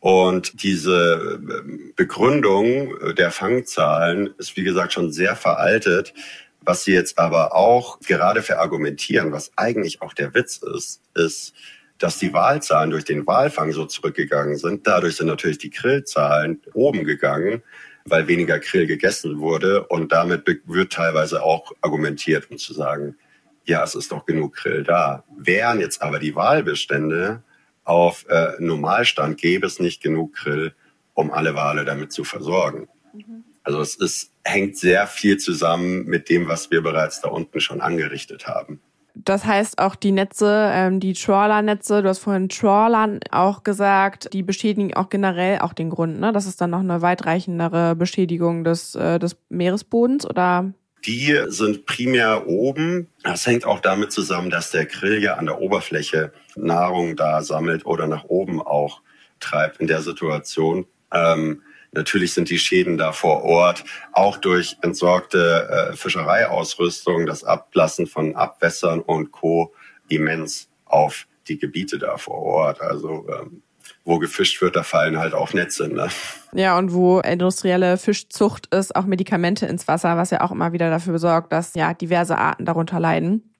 Und 0.00 0.62
diese 0.62 1.40
ähm, 1.42 1.92
Begründung 1.96 3.14
der 3.16 3.30
Fangzahlen 3.30 4.34
ist, 4.38 4.56
wie 4.56 4.64
gesagt, 4.64 4.92
schon 4.92 5.12
sehr 5.12 5.34
veraltet. 5.34 6.14
Was 6.60 6.84
sie 6.84 6.92
jetzt 6.92 7.18
aber 7.18 7.54
auch 7.54 7.98
gerade 8.00 8.42
verargumentieren, 8.42 9.32
was 9.32 9.52
eigentlich 9.56 10.02
auch 10.02 10.12
der 10.12 10.34
Witz 10.34 10.58
ist, 10.58 11.00
ist, 11.14 11.54
dass 11.98 12.18
die 12.18 12.32
Wahlzahlen 12.32 12.90
durch 12.90 13.04
den 13.04 13.26
Walfang 13.26 13.72
so 13.72 13.84
zurückgegangen 13.86 14.56
sind. 14.56 14.86
Dadurch 14.86 15.16
sind 15.16 15.26
natürlich 15.26 15.58
die 15.58 15.70
Grillzahlen 15.70 16.60
oben 16.74 17.04
gegangen, 17.04 17.62
weil 18.04 18.28
weniger 18.28 18.58
Grill 18.60 18.86
gegessen 18.86 19.40
wurde. 19.40 19.84
Und 19.86 20.12
damit 20.12 20.44
wird 20.66 20.92
teilweise 20.92 21.42
auch 21.42 21.72
argumentiert, 21.80 22.50
um 22.50 22.58
zu 22.58 22.72
sagen, 22.72 23.16
ja, 23.64 23.82
es 23.82 23.94
ist 23.94 24.12
doch 24.12 24.26
genug 24.26 24.54
Grill 24.54 24.84
da. 24.84 25.24
Wären 25.36 25.80
jetzt 25.80 26.02
aber 26.02 26.18
die 26.18 26.34
Wahlbestände 26.34 27.42
auf 27.88 28.26
äh, 28.28 28.52
Normalstand 28.58 29.38
gäbe 29.38 29.66
es 29.66 29.80
nicht 29.80 30.02
genug 30.02 30.34
Grill, 30.34 30.74
um 31.14 31.30
alle 31.30 31.54
Wale 31.54 31.84
damit 31.84 32.12
zu 32.12 32.24
versorgen. 32.24 32.88
Mhm. 33.12 33.44
Also 33.62 33.80
es 33.80 33.96
ist, 33.96 34.32
hängt 34.44 34.76
sehr 34.76 35.06
viel 35.06 35.38
zusammen 35.38 36.04
mit 36.04 36.28
dem, 36.28 36.48
was 36.48 36.70
wir 36.70 36.82
bereits 36.82 37.20
da 37.20 37.28
unten 37.28 37.60
schon 37.60 37.80
angerichtet 37.80 38.46
haben. 38.46 38.80
Das 39.14 39.44
heißt 39.44 39.78
auch 39.78 39.96
die 39.96 40.12
Netze, 40.12 40.70
ähm, 40.72 41.00
die 41.00 41.12
Trawler-Netze, 41.12 42.02
du 42.02 42.08
hast 42.08 42.20
vorhin 42.20 42.48
Trawlern 42.48 43.20
auch 43.32 43.64
gesagt, 43.64 44.32
die 44.32 44.42
beschädigen 44.42 44.94
auch 44.94 45.08
generell 45.08 45.58
auch 45.58 45.72
den 45.72 45.90
Grund, 45.90 46.20
ne? 46.20 46.32
Das 46.32 46.46
ist 46.46 46.60
dann 46.60 46.70
noch 46.70 46.80
eine 46.80 47.02
weitreichendere 47.02 47.96
Beschädigung 47.96 48.62
des, 48.62 48.94
äh, 48.94 49.18
des 49.18 49.36
Meeresbodens 49.48 50.24
oder 50.24 50.72
die 51.06 51.38
sind 51.46 51.86
primär 51.86 52.46
oben. 52.46 53.08
Das 53.22 53.46
hängt 53.46 53.64
auch 53.64 53.80
damit 53.80 54.12
zusammen, 54.12 54.50
dass 54.50 54.70
der 54.70 54.86
Grill 54.86 55.22
ja 55.22 55.34
an 55.34 55.46
der 55.46 55.60
Oberfläche 55.60 56.32
Nahrung 56.56 57.16
da 57.16 57.42
sammelt 57.42 57.86
oder 57.86 58.06
nach 58.06 58.24
oben 58.24 58.60
auch 58.60 59.00
treibt 59.40 59.78
in 59.78 59.86
der 59.86 60.02
Situation. 60.02 60.86
Ähm, 61.12 61.62
natürlich 61.92 62.34
sind 62.34 62.50
die 62.50 62.58
Schäden 62.58 62.98
da 62.98 63.12
vor 63.12 63.44
Ort, 63.44 63.84
auch 64.12 64.36
durch 64.36 64.76
entsorgte 64.82 65.90
äh, 65.92 65.96
Fischereiausrüstung, 65.96 67.26
das 67.26 67.44
Ablassen 67.44 68.06
von 68.06 68.34
Abwässern 68.34 69.00
und 69.00 69.30
Co. 69.32 69.72
immens 70.08 70.68
auf 70.84 71.26
die 71.48 71.58
Gebiete 71.58 71.98
da 71.98 72.16
vor 72.16 72.38
Ort. 72.42 72.80
Also 72.80 73.26
ähm, 73.28 73.62
wo 74.08 74.18
gefischt 74.18 74.60
wird, 74.62 74.74
da 74.74 74.82
fallen 74.82 75.18
halt 75.18 75.34
auch 75.34 75.52
Netze. 75.52 75.88
Ne? 75.88 76.08
Ja, 76.52 76.78
und 76.78 76.92
wo 76.92 77.20
industrielle 77.20 77.98
Fischzucht 77.98 78.74
ist, 78.74 78.96
auch 78.96 79.04
Medikamente 79.04 79.66
ins 79.66 79.86
Wasser, 79.86 80.16
was 80.16 80.30
ja 80.30 80.40
auch 80.40 80.50
immer 80.50 80.72
wieder 80.72 80.90
dafür 80.90 81.18
sorgt, 81.18 81.52
dass 81.52 81.74
ja 81.74 81.92
diverse 81.94 82.38
Arten 82.38 82.64
darunter 82.64 82.98
leiden. 82.98 83.54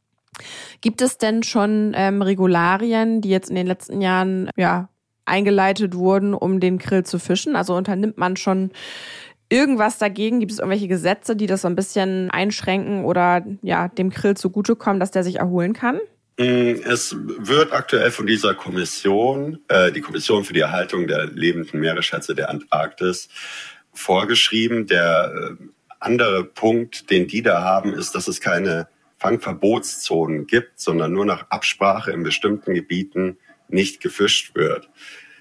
Gibt 0.81 1.03
es 1.03 1.19
denn 1.19 1.43
schon 1.43 1.93
ähm, 1.95 2.23
Regularien, 2.23 3.21
die 3.21 3.29
jetzt 3.29 3.51
in 3.51 3.57
den 3.57 3.67
letzten 3.67 4.01
Jahren 4.01 4.51
ja 4.57 4.89
eingeleitet 5.27 5.95
wurden, 5.95 6.33
um 6.33 6.61
den 6.61 6.79
Krill 6.79 7.05
zu 7.05 7.19
fischen? 7.19 7.55
Also 7.55 7.75
unternimmt 7.75 8.17
man 8.17 8.37
schon 8.37 8.71
irgendwas 9.51 9.99
dagegen? 9.99 10.41
Gibt 10.41 10.53
es 10.53 10.59
irgendwelche 10.59 10.89
Gesetze, 10.89 11.37
die 11.37 11.47
das 11.47 11.63
so 11.63 11.69
ein 11.69 11.77
bisschen 11.77 12.31
einschränken 12.31 13.05
oder 13.05 13.45
ja 13.63 13.89
dem 13.89 14.11
Krill 14.11 14.37
zugutekommen, 14.37 15.01
dass 15.01 15.11
der 15.11 15.25
sich 15.25 15.37
erholen 15.37 15.75
kann? 15.75 16.01
Mm, 16.39 16.83
es 16.85 17.17
wird 17.19 17.73
aktuell 17.73 18.13
von 18.13 18.27
dieser 18.27 18.55
Kommission, 18.55 19.59
äh, 19.67 19.91
die 19.91 20.01
Kommission 20.01 20.45
für 20.45 20.53
die 20.53 20.61
Erhaltung 20.61 21.09
der 21.09 21.27
lebenden 21.27 21.81
Meeresschätze 21.81 22.35
der 22.35 22.49
Antarktis, 22.49 23.29
vorgeschrieben. 23.93 24.87
Der 24.87 25.33
äh, 25.35 25.65
andere 25.99 26.45
Punkt, 26.45 27.11
den 27.11 27.27
die 27.27 27.43
da 27.43 27.63
haben, 27.63 27.93
ist, 27.93 28.15
dass 28.15 28.29
es 28.29 28.41
keine 28.41 28.87
Fangverbotszonen 29.19 30.47
gibt, 30.47 30.79
sondern 30.79 31.13
nur 31.13 31.27
nach 31.27 31.51
Absprache 31.51 32.13
in 32.13 32.23
bestimmten 32.23 32.73
Gebieten 32.73 33.37
nicht 33.69 34.01
gefischt 34.01 34.55
wird. 34.55 34.89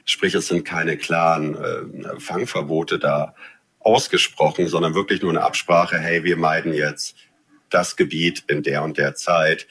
Sprich, 0.03 0.33
es 0.33 0.47
sind 0.47 0.65
keine 0.65 0.97
klaren 0.97 1.55
äh, 1.55 2.19
Fangverbote 2.19 2.97
da 2.97 3.35
ausgesprochen, 3.79 4.67
sondern 4.67 4.95
wirklich 4.95 5.21
nur 5.21 5.31
eine 5.31 5.43
Absprache, 5.43 5.99
hey, 5.99 6.23
wir 6.23 6.37
meiden 6.37 6.73
jetzt 6.73 7.15
das 7.69 7.95
Gebiet 7.95 8.43
in 8.47 8.63
der 8.63 8.83
und 8.83 8.97
der 8.97 9.13
Zeit. 9.15 9.67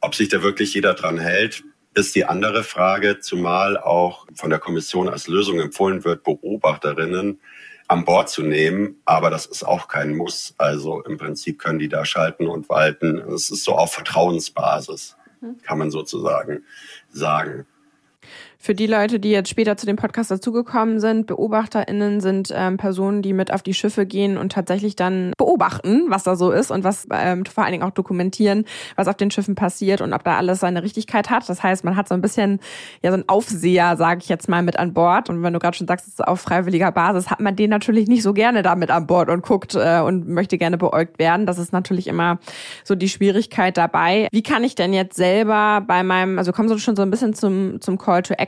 Ob 0.00 0.14
sich 0.14 0.28
da 0.28 0.42
wirklich 0.42 0.74
jeder 0.74 0.94
dran 0.94 1.18
hält, 1.18 1.64
ist 1.94 2.14
die 2.14 2.24
andere 2.24 2.62
Frage, 2.62 3.20
zumal 3.20 3.76
auch 3.76 4.26
von 4.34 4.50
der 4.50 4.58
Kommission 4.58 5.08
als 5.08 5.26
Lösung 5.26 5.58
empfohlen 5.58 6.04
wird, 6.04 6.22
Beobachterinnen 6.22 7.40
an 7.88 8.04
Bord 8.04 8.28
zu 8.28 8.42
nehmen. 8.42 9.00
Aber 9.04 9.30
das 9.30 9.46
ist 9.46 9.64
auch 9.64 9.88
kein 9.88 10.14
Muss. 10.14 10.54
Also 10.58 11.02
im 11.02 11.18
Prinzip 11.18 11.58
können 11.58 11.78
die 11.78 11.88
da 11.88 12.04
schalten 12.04 12.46
und 12.46 12.68
walten. 12.68 13.18
Es 13.18 13.50
ist 13.50 13.64
so 13.64 13.72
auf 13.72 13.94
Vertrauensbasis, 13.94 15.16
mhm. 15.40 15.58
kann 15.62 15.78
man 15.78 15.90
sozusagen 15.90 16.64
sagen. 17.08 17.66
Für 18.60 18.74
die 18.74 18.88
Leute, 18.88 19.20
die 19.20 19.30
jetzt 19.30 19.48
später 19.48 19.76
zu 19.76 19.86
dem 19.86 19.94
Podcast 19.94 20.32
dazugekommen 20.32 20.98
sind, 20.98 21.28
BeobachterInnen 21.28 22.20
sind 22.20 22.52
ähm, 22.52 22.76
Personen, 22.76 23.22
die 23.22 23.32
mit 23.32 23.52
auf 23.52 23.62
die 23.62 23.72
Schiffe 23.72 24.04
gehen 24.04 24.36
und 24.36 24.50
tatsächlich 24.50 24.96
dann 24.96 25.32
beobachten, 25.38 26.06
was 26.08 26.24
da 26.24 26.34
so 26.34 26.50
ist 26.50 26.72
und 26.72 26.82
was 26.82 27.06
ähm, 27.12 27.44
vor 27.46 27.62
allen 27.62 27.72
Dingen 27.72 27.84
auch 27.84 27.92
dokumentieren, 27.92 28.64
was 28.96 29.06
auf 29.06 29.14
den 29.14 29.30
Schiffen 29.30 29.54
passiert 29.54 30.00
und 30.00 30.12
ob 30.12 30.24
da 30.24 30.36
alles 30.36 30.58
seine 30.58 30.82
Richtigkeit 30.82 31.30
hat. 31.30 31.48
Das 31.48 31.62
heißt, 31.62 31.84
man 31.84 31.94
hat 31.94 32.08
so 32.08 32.14
ein 32.14 32.20
bisschen 32.20 32.58
ja 33.00 33.12
so 33.12 33.14
einen 33.14 33.28
Aufseher, 33.28 33.96
sage 33.96 34.22
ich 34.24 34.28
jetzt 34.28 34.48
mal, 34.48 34.62
mit 34.62 34.76
an 34.76 34.92
Bord. 34.92 35.30
Und 35.30 35.40
wenn 35.44 35.52
du 35.52 35.60
gerade 35.60 35.76
schon 35.76 35.86
sagst, 35.86 36.08
es 36.08 36.14
ist 36.14 36.26
auf 36.26 36.40
freiwilliger 36.40 36.90
Basis, 36.90 37.30
hat 37.30 37.38
man 37.38 37.54
den 37.54 37.70
natürlich 37.70 38.08
nicht 38.08 38.24
so 38.24 38.32
gerne 38.32 38.62
da 38.62 38.74
mit 38.74 38.90
an 38.90 39.06
Bord 39.06 39.30
und 39.30 39.42
guckt 39.42 39.76
äh, 39.76 40.00
und 40.00 40.28
möchte 40.28 40.58
gerne 40.58 40.78
beäugt 40.78 41.20
werden. 41.20 41.46
Das 41.46 41.58
ist 41.58 41.72
natürlich 41.72 42.08
immer 42.08 42.40
so 42.82 42.96
die 42.96 43.08
Schwierigkeit 43.08 43.76
dabei. 43.76 44.26
Wie 44.32 44.42
kann 44.42 44.64
ich 44.64 44.74
denn 44.74 44.92
jetzt 44.92 45.16
selber 45.16 45.80
bei 45.86 46.02
meinem, 46.02 46.38
also 46.38 46.50
kommen 46.50 46.68
so 46.68 46.76
schon 46.76 46.96
so 46.96 47.02
ein 47.02 47.10
bisschen 47.12 47.34
zum, 47.34 47.80
zum 47.80 47.98
Call 47.98 48.22
to 48.24 48.34
Action? 48.34 48.47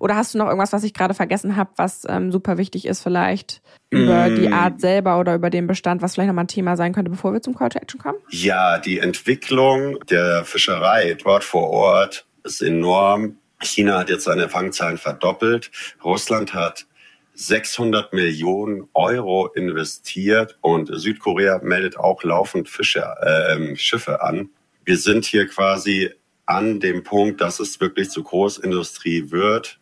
Oder 0.00 0.16
hast 0.16 0.34
du 0.34 0.38
noch 0.38 0.46
irgendwas, 0.46 0.72
was 0.72 0.84
ich 0.84 0.94
gerade 0.94 1.14
vergessen 1.14 1.56
habe, 1.56 1.70
was 1.76 2.04
ähm, 2.08 2.30
super 2.32 2.58
wichtig 2.58 2.86
ist 2.86 3.02
vielleicht 3.02 3.62
über 3.90 4.28
mm. 4.28 4.36
die 4.36 4.48
Art 4.48 4.80
selber 4.80 5.18
oder 5.18 5.34
über 5.34 5.50
den 5.50 5.66
Bestand, 5.66 6.02
was 6.02 6.14
vielleicht 6.14 6.28
nochmal 6.28 6.44
ein 6.44 6.48
Thema 6.48 6.76
sein 6.76 6.92
könnte, 6.92 7.10
bevor 7.10 7.32
wir 7.32 7.42
zum 7.42 7.54
Call 7.54 7.68
to 7.68 7.78
Action 7.78 8.00
kommen? 8.00 8.18
Ja, 8.30 8.78
die 8.78 8.98
Entwicklung 8.98 9.98
der 10.10 10.44
Fischerei 10.44 11.16
dort 11.22 11.44
vor 11.44 11.70
Ort 11.70 12.26
ist 12.42 12.62
enorm. 12.62 13.36
China 13.60 14.00
hat 14.00 14.10
jetzt 14.10 14.24
seine 14.24 14.48
Fangzahlen 14.48 14.98
verdoppelt. 14.98 15.70
Russland 16.04 16.54
hat 16.54 16.86
600 17.34 18.12
Millionen 18.12 18.88
Euro 18.94 19.48
investiert 19.48 20.56
und 20.60 20.90
Südkorea 20.92 21.60
meldet 21.62 21.96
auch 21.96 22.22
laufend 22.22 22.68
Fische, 22.68 23.02
äh, 23.20 23.76
Schiffe 23.76 24.22
an. 24.22 24.50
Wir 24.84 24.98
sind 24.98 25.24
hier 25.24 25.48
quasi 25.48 26.10
an 26.46 26.80
dem 26.80 27.02
Punkt, 27.02 27.40
dass 27.40 27.60
es 27.60 27.80
wirklich 27.80 28.10
zu 28.10 28.22
Großindustrie 28.22 29.30
wird, 29.30 29.80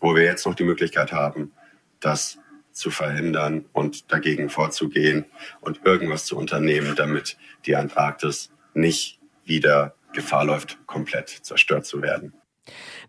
wo 0.00 0.14
wir 0.14 0.24
jetzt 0.24 0.46
noch 0.46 0.54
die 0.54 0.64
Möglichkeit 0.64 1.12
haben, 1.12 1.52
das 2.00 2.38
zu 2.72 2.90
verhindern 2.90 3.66
und 3.72 4.10
dagegen 4.12 4.48
vorzugehen 4.48 5.26
und 5.60 5.80
irgendwas 5.84 6.26
zu 6.26 6.36
unternehmen, 6.36 6.94
damit 6.96 7.36
die 7.66 7.76
Antarktis 7.76 8.50
nicht 8.74 9.20
wieder 9.44 9.94
Gefahr 10.12 10.44
läuft, 10.44 10.78
komplett 10.86 11.28
zerstört 11.28 11.86
zu 11.86 12.02
werden. 12.02 12.32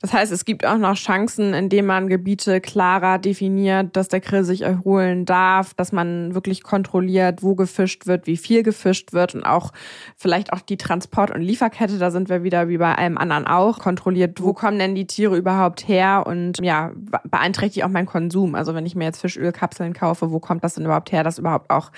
Das 0.01 0.13
heißt, 0.13 0.31
es 0.31 0.45
gibt 0.45 0.65
auch 0.65 0.77
noch 0.79 0.95
Chancen, 0.95 1.53
indem 1.53 1.85
man 1.85 2.07
Gebiete 2.07 2.59
klarer 2.59 3.19
definiert, 3.19 3.95
dass 3.95 4.07
der 4.07 4.19
Grill 4.19 4.43
sich 4.43 4.63
erholen 4.63 5.25
darf, 5.25 5.75
dass 5.75 5.91
man 5.91 6.33
wirklich 6.33 6.63
kontrolliert, 6.63 7.43
wo 7.43 7.53
gefischt 7.53 8.07
wird, 8.07 8.25
wie 8.25 8.37
viel 8.37 8.63
gefischt 8.63 9.13
wird 9.13 9.35
und 9.35 9.43
auch 9.43 9.71
vielleicht 10.17 10.53
auch 10.53 10.61
die 10.61 10.77
Transport- 10.77 11.29
und 11.29 11.41
Lieferkette, 11.41 11.99
da 11.99 12.09
sind 12.09 12.29
wir 12.29 12.41
wieder 12.41 12.67
wie 12.67 12.79
bei 12.79 12.95
allem 12.95 13.19
anderen 13.19 13.45
auch, 13.45 13.77
kontrolliert, 13.77 14.41
wo 14.41 14.53
kommen 14.53 14.79
denn 14.79 14.95
die 14.95 15.05
Tiere 15.05 15.37
überhaupt 15.37 15.87
her 15.87 16.23
und 16.25 16.59
ja, 16.61 16.91
beeinträchtigt 17.29 17.85
auch 17.85 17.89
meinen 17.89 18.07
Konsum. 18.07 18.55
Also 18.55 18.73
wenn 18.73 18.87
ich 18.87 18.95
mir 18.95 19.03
jetzt 19.03 19.21
Fischölkapseln 19.21 19.93
kaufe, 19.93 20.31
wo 20.31 20.39
kommt 20.39 20.63
das 20.63 20.73
denn 20.73 20.85
überhaupt 20.85 21.11
her, 21.11 21.23
das 21.23 21.37
überhaupt 21.37 21.69
auch 21.69 21.91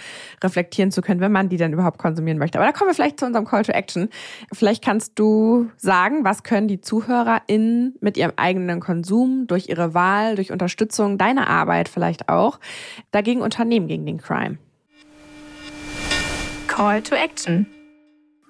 reflektieren 0.44 0.92
zu 0.92 1.02
können, 1.02 1.22
wenn 1.22 1.32
man 1.32 1.48
die 1.48 1.58
dann 1.58 1.72
überhaupt 1.72 2.00
konsumieren 2.00 2.38
möchte. 2.38 2.60
Aber 2.60 2.68
da 2.68 2.74
kommen 2.74 2.90
wir 2.90 2.96
vielleicht 2.96 3.22
zu 3.22 3.26
unserem 3.26 3.46
Call 3.46 3.64
to 3.64 3.72
Action. 3.72 4.10
Vielleicht 4.52 4.84
kannst 4.84 5.18
du 5.18 5.70
sagen, 5.78 6.26
was 6.26 6.44
können 6.44 6.68
die 6.68 6.82
ZuhörerInnen 6.82 7.93
mit 8.02 8.18
ihrem 8.18 8.34
eigenen 8.36 8.80
Konsum, 8.80 9.48
durch 9.48 9.70
ihre 9.70 9.94
Wahl, 9.94 10.36
durch 10.36 10.52
Unterstützung, 10.52 11.18
deine 11.18 11.48
Arbeit 11.48 11.90
vielleicht 11.90 12.30
auch, 12.30 12.60
dagegen 13.12 13.42
unternehmen 13.42 13.88
gegen 13.88 14.06
den 14.06 14.20
Crime? 14.20 14.58
Call 16.68 17.02
to 17.02 17.16
Action. 17.16 17.66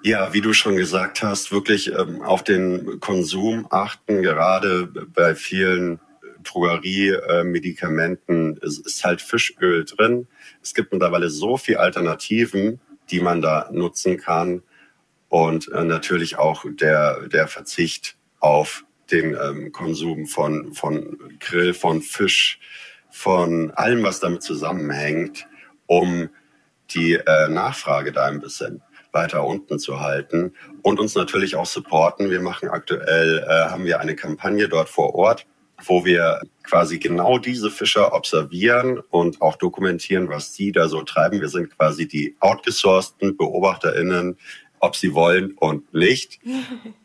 Ja, 0.03 0.33
wie 0.33 0.41
du 0.41 0.53
schon 0.53 0.75
gesagt 0.75 1.23
hast, 1.23 1.51
wirklich 1.51 1.91
ähm, 1.91 2.21
auf 2.21 2.43
den 2.43 2.99
Konsum 2.99 3.67
achten, 3.69 4.21
gerade 4.21 4.87
bei 4.87 5.33
vielen 5.33 5.99
Drogerie-Medikamenten 6.43 8.57
äh, 8.57 8.65
ist 8.65 9.05
halt 9.05 9.21
Fischöl 9.21 9.85
drin. 9.85 10.27
Es 10.61 10.73
gibt 10.73 10.91
mittlerweile 10.91 11.29
so 11.29 11.55
viele 11.57 11.79
Alternativen, 11.79 12.81
die 13.11 13.21
man 13.21 13.41
da 13.41 13.69
nutzen 13.71 14.17
kann. 14.17 14.63
Und 15.29 15.71
äh, 15.71 15.83
natürlich 15.83 16.37
auch 16.37 16.65
der, 16.67 17.27
der 17.27 17.47
Verzicht 17.47 18.17
auf 18.39 18.85
den 19.11 19.35
ähm, 19.35 19.71
Konsum 19.71 20.25
von, 20.27 20.73
von 20.73 21.17
Grill, 21.39 21.73
von 21.73 22.01
Fisch, 22.01 22.59
von 23.09 23.71
allem, 23.71 24.03
was 24.03 24.19
damit 24.19 24.43
zusammenhängt, 24.43 25.47
um 25.85 26.29
die 26.91 27.13
äh, 27.13 27.47
Nachfrage 27.49 28.11
da 28.11 28.25
ein 28.25 28.39
bisschen 28.39 28.81
weiter 29.11 29.45
unten 29.45 29.79
zu 29.79 29.99
halten 29.99 30.53
und 30.81 30.99
uns 30.99 31.15
natürlich 31.15 31.55
auch 31.55 31.65
supporten. 31.65 32.29
Wir 32.29 32.41
machen 32.41 32.69
aktuell, 32.69 33.45
äh, 33.47 33.69
haben 33.69 33.85
wir 33.85 33.99
eine 33.99 34.15
Kampagne 34.15 34.67
dort 34.67 34.89
vor 34.89 35.13
Ort, 35.15 35.45
wo 35.85 36.03
wir 36.03 36.41
quasi 36.63 36.97
genau 36.97 37.37
diese 37.37 37.69
Fischer 37.69 38.13
observieren 38.13 38.99
und 39.11 39.41
auch 39.41 39.55
dokumentieren, 39.55 40.29
was 40.29 40.53
die 40.53 40.71
da 40.71 40.87
so 40.87 41.03
treiben. 41.03 41.41
Wir 41.41 41.49
sind 41.49 41.77
quasi 41.77 42.07
die 42.07 42.35
outgesourcten 42.39 43.37
BeobachterInnen 43.37 44.37
ob 44.83 44.97
sie 44.97 45.13
wollen 45.13 45.53
und 45.53 45.93
nicht. 45.93 46.41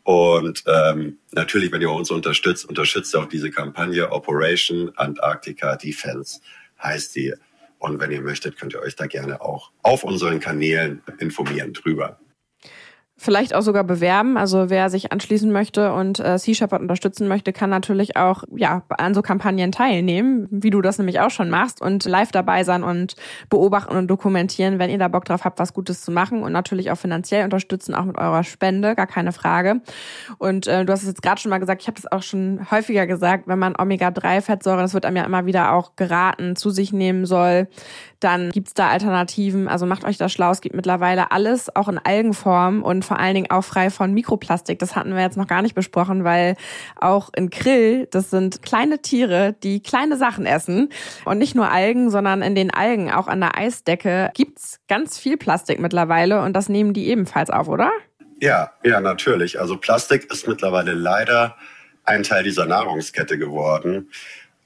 und 0.03 0.63
ähm, 0.67 1.17
natürlich, 1.31 1.71
wenn 1.71 1.81
ihr 1.81 1.89
uns 1.89 2.11
unterstützt, 2.11 2.65
unterstützt 2.65 3.15
ihr 3.15 3.21
auch 3.21 3.29
diese 3.29 3.51
Kampagne 3.51 4.11
Operation 4.11 4.91
Antarctica 4.97 5.77
Defense 5.77 6.41
heißt 6.83 7.15
die. 7.15 7.33
Und 7.77 8.01
wenn 8.01 8.11
ihr 8.11 8.21
möchtet, 8.21 8.57
könnt 8.57 8.73
ihr 8.73 8.81
euch 8.81 8.97
da 8.97 9.07
gerne 9.07 9.39
auch 9.39 9.71
auf 9.81 10.03
unseren 10.03 10.41
Kanälen 10.41 11.01
informieren 11.19 11.71
drüber 11.71 12.19
vielleicht 13.19 13.53
auch 13.53 13.61
sogar 13.61 13.83
bewerben. 13.83 14.37
Also 14.37 14.69
wer 14.69 14.89
sich 14.89 15.11
anschließen 15.11 15.51
möchte 15.51 15.93
und 15.93 16.19
äh, 16.19 16.39
Sea 16.39 16.55
Shepherd 16.55 16.81
unterstützen 16.81 17.27
möchte, 17.27 17.51
kann 17.51 17.69
natürlich 17.69 18.15
auch 18.15 18.43
ja 18.55 18.83
an 18.89 19.13
so 19.13 19.21
Kampagnen 19.21 19.73
teilnehmen, 19.73 20.47
wie 20.49 20.69
du 20.69 20.81
das 20.81 20.97
nämlich 20.97 21.19
auch 21.19 21.29
schon 21.29 21.49
machst 21.49 21.81
und 21.81 22.05
live 22.05 22.31
dabei 22.31 22.63
sein 22.63 22.81
und 22.83 23.15
beobachten 23.49 23.95
und 23.95 24.07
dokumentieren, 24.07 24.79
wenn 24.79 24.89
ihr 24.89 24.97
da 24.97 25.09
Bock 25.09 25.25
drauf 25.25 25.43
habt, 25.43 25.59
was 25.59 25.73
Gutes 25.73 26.01
zu 26.01 26.11
machen 26.11 26.41
und 26.41 26.53
natürlich 26.53 26.91
auch 26.91 26.97
finanziell 26.97 27.43
unterstützen, 27.43 27.93
auch 27.93 28.05
mit 28.05 28.17
eurer 28.17 28.43
Spende, 28.45 28.95
gar 28.95 29.07
keine 29.07 29.33
Frage. 29.33 29.81
Und 30.37 30.67
äh, 30.67 30.85
du 30.85 30.93
hast 30.93 31.01
es 31.01 31.09
jetzt 31.09 31.21
gerade 31.21 31.41
schon 31.41 31.49
mal 31.49 31.59
gesagt, 31.59 31.81
ich 31.81 31.87
habe 31.87 32.01
das 32.01 32.09
auch 32.09 32.23
schon 32.23 32.71
häufiger 32.71 33.05
gesagt, 33.05 33.47
wenn 33.47 33.59
man 33.59 33.75
Omega-3-Fettsäuren, 33.77 34.79
das 34.79 34.93
wird 34.93 35.05
einem 35.05 35.17
ja 35.17 35.25
immer 35.25 35.45
wieder 35.45 35.73
auch 35.73 35.97
geraten, 35.97 36.55
zu 36.55 36.69
sich 36.69 36.93
nehmen 36.93 37.25
soll, 37.25 37.67
dann 38.19 38.51
gibt's 38.51 38.73
da 38.73 38.89
Alternativen. 38.89 39.67
Also 39.67 39.85
macht 39.85 40.03
euch 40.03 40.17
das 40.17 40.31
schlau. 40.31 40.51
Es 40.51 40.61
gibt 40.61 40.75
mittlerweile 40.75 41.31
alles, 41.31 41.75
auch 41.75 41.87
in 41.87 41.97
Algenform 41.97 42.83
und 42.83 43.05
vor 43.05 43.19
allen 43.19 43.35
Dingen 43.35 43.51
auch 43.51 43.63
frei 43.63 43.89
von 43.89 44.13
Mikroplastik. 44.13 44.79
Das 44.79 44.95
hatten 44.95 45.13
wir 45.13 45.21
jetzt 45.21 45.37
noch 45.37 45.47
gar 45.47 45.61
nicht 45.61 45.75
besprochen, 45.75 46.23
weil 46.23 46.55
auch 46.99 47.29
in 47.35 47.49
Krill, 47.49 48.07
das 48.11 48.29
sind 48.29 48.61
kleine 48.61 49.01
Tiere, 49.01 49.55
die 49.63 49.81
kleine 49.81 50.17
Sachen 50.17 50.45
essen. 50.45 50.89
Und 51.25 51.37
nicht 51.37 51.55
nur 51.55 51.71
Algen, 51.71 52.09
sondern 52.09 52.41
in 52.41 52.55
den 52.55 52.73
Algen, 52.73 53.11
auch 53.11 53.27
an 53.27 53.39
der 53.39 53.57
Eisdecke, 53.57 54.31
gibt's 54.33 54.79
ganz 54.87 55.17
viel 55.17 55.37
Plastik 55.37 55.79
mittlerweile 55.79 56.41
und 56.41 56.53
das 56.53 56.69
nehmen 56.69 56.93
die 56.93 57.07
ebenfalls 57.07 57.49
auf, 57.49 57.67
oder? 57.67 57.91
Ja, 58.41 58.71
ja, 58.83 59.01
natürlich. 59.01 59.59
Also 59.59 59.77
Plastik 59.77 60.31
ist 60.31 60.47
mittlerweile 60.47 60.93
leider 60.93 61.57
ein 62.05 62.23
Teil 62.23 62.43
dieser 62.43 62.65
Nahrungskette 62.65 63.37
geworden. 63.37 64.09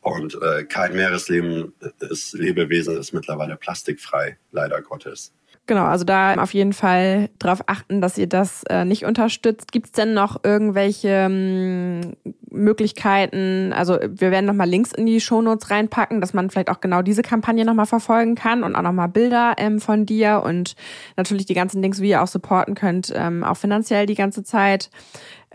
Und 0.03 0.37
äh, 0.41 0.65
kein 0.65 0.93
Meeresleben 0.93 1.73
ist 1.99 2.33
Lebewesen 2.33 2.97
ist 2.97 3.13
mittlerweile 3.13 3.55
plastikfrei, 3.55 4.37
leider 4.51 4.81
Gottes. 4.81 5.33
Genau, 5.65 5.85
also 5.85 6.03
da 6.03 6.35
auf 6.35 6.53
jeden 6.53 6.73
Fall 6.73 7.29
darauf 7.39 7.63
achten, 7.67 8.01
dass 8.01 8.17
ihr 8.17 8.27
das 8.27 8.63
äh, 8.63 8.83
nicht 8.83 9.05
unterstützt. 9.05 9.71
Gibt 9.71 9.85
es 9.85 9.91
denn 9.93 10.13
noch 10.13 10.43
irgendwelche 10.43 11.07
ähm, 11.07 12.17
Möglichkeiten? 12.49 13.71
Also 13.71 13.97
wir 14.05 14.29
werden 14.31 14.45
nochmal 14.45 14.67
Links 14.67 14.91
in 14.91 15.05
die 15.05 15.21
Shownotes 15.21 15.69
reinpacken, 15.71 16.19
dass 16.19 16.33
man 16.33 16.49
vielleicht 16.49 16.69
auch 16.69 16.81
genau 16.81 17.01
diese 17.01 17.21
Kampagne 17.21 17.63
nochmal 17.63 17.85
verfolgen 17.85 18.35
kann 18.35 18.63
und 18.63 18.75
auch 18.75 18.81
nochmal 18.81 19.07
Bilder 19.07 19.53
ähm, 19.57 19.79
von 19.79 20.05
dir 20.05 20.43
und 20.45 20.75
natürlich 21.15 21.45
die 21.45 21.53
ganzen 21.53 21.81
Links, 21.81 22.01
wie 22.01 22.09
ihr 22.09 22.21
auch 22.21 22.27
supporten 22.27 22.75
könnt, 22.75 23.13
ähm, 23.15 23.45
auch 23.45 23.55
finanziell 23.55 24.05
die 24.05 24.15
ganze 24.15 24.43
Zeit 24.43 24.89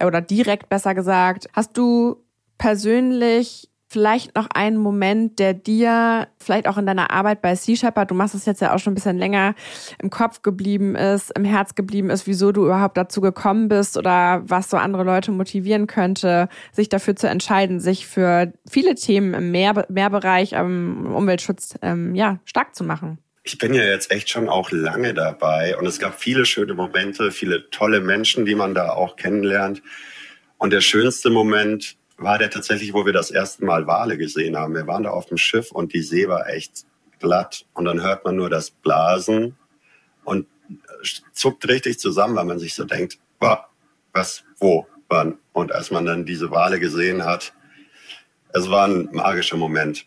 oder 0.02 0.22
direkt 0.22 0.70
besser 0.70 0.94
gesagt. 0.94 1.50
Hast 1.52 1.76
du 1.76 2.24
persönlich 2.56 3.68
vielleicht 3.88 4.34
noch 4.36 4.48
einen 4.54 4.76
Moment, 4.76 5.38
der 5.38 5.54
dir 5.54 6.28
vielleicht 6.38 6.68
auch 6.68 6.76
in 6.76 6.86
deiner 6.86 7.10
Arbeit 7.10 7.40
bei 7.40 7.54
Sea 7.54 7.74
Shepherd, 7.74 8.10
du 8.10 8.14
machst 8.14 8.34
es 8.34 8.44
jetzt 8.44 8.60
ja 8.60 8.74
auch 8.74 8.78
schon 8.78 8.92
ein 8.92 8.94
bisschen 8.94 9.18
länger, 9.18 9.54
im 10.00 10.10
Kopf 10.10 10.42
geblieben 10.42 10.94
ist, 10.94 11.32
im 11.36 11.44
Herz 11.44 11.74
geblieben 11.74 12.10
ist, 12.10 12.26
wieso 12.26 12.52
du 12.52 12.66
überhaupt 12.66 12.98
dazu 12.98 13.20
gekommen 13.20 13.68
bist 13.68 13.96
oder 13.96 14.42
was 14.44 14.68
so 14.68 14.76
andere 14.76 15.04
Leute 15.04 15.30
motivieren 15.30 15.86
könnte, 15.86 16.48
sich 16.72 16.88
dafür 16.88 17.16
zu 17.16 17.28
entscheiden, 17.28 17.80
sich 17.80 18.06
für 18.06 18.52
viele 18.70 18.94
Themen 18.94 19.32
im 19.34 19.50
Meer 19.50 19.86
Meerbereich, 19.88 20.52
im 20.52 21.14
Umweltschutz 21.14 21.74
ähm, 21.82 22.14
ja, 22.14 22.40
stark 22.44 22.74
zu 22.74 22.84
machen? 22.84 23.18
Ich 23.42 23.56
bin 23.56 23.72
ja 23.72 23.84
jetzt 23.84 24.10
echt 24.10 24.28
schon 24.28 24.48
auch 24.50 24.70
lange 24.70 25.14
dabei 25.14 25.76
und 25.78 25.86
es 25.86 25.98
gab 25.98 26.20
viele 26.20 26.44
schöne 26.44 26.74
Momente, 26.74 27.30
viele 27.30 27.70
tolle 27.70 28.00
Menschen, 28.00 28.44
die 28.44 28.54
man 28.54 28.74
da 28.74 28.90
auch 28.90 29.16
kennenlernt. 29.16 29.82
Und 30.58 30.72
der 30.72 30.80
schönste 30.80 31.30
Moment 31.30 31.97
war 32.18 32.38
der 32.38 32.50
tatsächlich, 32.50 32.92
wo 32.92 33.06
wir 33.06 33.12
das 33.12 33.30
erste 33.30 33.64
Mal 33.64 33.86
Wale 33.86 34.18
gesehen 34.18 34.56
haben. 34.56 34.74
Wir 34.74 34.86
waren 34.86 35.04
da 35.04 35.10
auf 35.10 35.26
dem 35.26 35.38
Schiff 35.38 35.70
und 35.70 35.94
die 35.94 36.02
See 36.02 36.28
war 36.28 36.48
echt 36.48 36.84
glatt 37.20 37.64
und 37.74 37.84
dann 37.84 38.02
hört 38.02 38.24
man 38.24 38.36
nur 38.36 38.50
das 38.50 38.70
Blasen 38.70 39.56
und 40.24 40.46
zuckt 41.32 41.66
richtig 41.68 41.98
zusammen, 41.98 42.36
weil 42.36 42.44
man 42.44 42.58
sich 42.58 42.74
so 42.74 42.84
denkt, 42.84 43.18
was, 43.38 44.44
wo, 44.58 44.86
wann. 45.08 45.38
Und 45.52 45.72
als 45.72 45.90
man 45.90 46.04
dann 46.04 46.26
diese 46.26 46.50
Wale 46.50 46.80
gesehen 46.80 47.24
hat, 47.24 47.54
es 48.52 48.68
war 48.68 48.86
ein 48.86 49.08
magischer 49.12 49.56
Moment, 49.56 50.06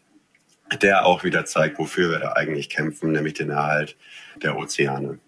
der 0.82 1.06
auch 1.06 1.24
wieder 1.24 1.46
zeigt, 1.46 1.80
wofür 1.80 2.12
wir 2.12 2.20
da 2.20 2.34
eigentlich 2.34 2.70
kämpfen, 2.70 3.12
nämlich 3.12 3.34
den 3.34 3.50
Erhalt 3.50 3.98
der 4.42 4.58
Ozeane. 4.58 5.20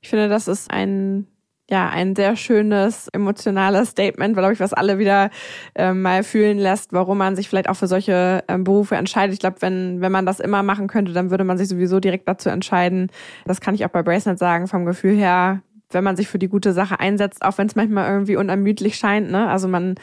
Ich 0.00 0.10
finde, 0.10 0.28
das 0.28 0.48
ist 0.48 0.70
ein 0.70 1.26
ja, 1.70 1.88
ein 1.90 2.16
sehr 2.16 2.34
schönes, 2.36 3.08
emotionales 3.08 3.90
Statement, 3.90 4.34
glaube 4.34 4.54
ich, 4.54 4.60
was 4.60 4.72
alle 4.72 4.98
wieder 4.98 5.30
äh, 5.74 5.92
mal 5.92 6.22
fühlen 6.22 6.58
lässt, 6.58 6.92
warum 6.92 7.18
man 7.18 7.36
sich 7.36 7.48
vielleicht 7.48 7.68
auch 7.68 7.76
für 7.76 7.86
solche 7.86 8.42
äh, 8.46 8.58
Berufe 8.58 8.96
entscheidet. 8.96 9.34
Ich 9.34 9.40
glaube, 9.40 9.60
wenn, 9.60 10.00
wenn 10.00 10.12
man 10.12 10.24
das 10.24 10.40
immer 10.40 10.62
machen 10.62 10.86
könnte, 10.86 11.12
dann 11.12 11.30
würde 11.30 11.44
man 11.44 11.58
sich 11.58 11.68
sowieso 11.68 12.00
direkt 12.00 12.26
dazu 12.26 12.48
entscheiden. 12.48 13.10
Das 13.44 13.60
kann 13.60 13.74
ich 13.74 13.84
auch 13.84 13.90
bei 13.90 14.02
Bracelet 14.02 14.38
sagen, 14.38 14.66
vom 14.66 14.86
Gefühl 14.86 15.16
her, 15.16 15.62
wenn 15.90 16.04
man 16.04 16.16
sich 16.16 16.28
für 16.28 16.38
die 16.38 16.48
gute 16.48 16.72
Sache 16.72 17.00
einsetzt, 17.00 17.42
auch 17.44 17.58
wenn 17.58 17.66
es 17.66 17.76
manchmal 17.76 18.10
irgendwie 18.10 18.36
unermüdlich 18.36 18.96
scheint. 18.96 19.30
Ne? 19.30 19.48
Also 19.48 19.68
man 19.68 19.96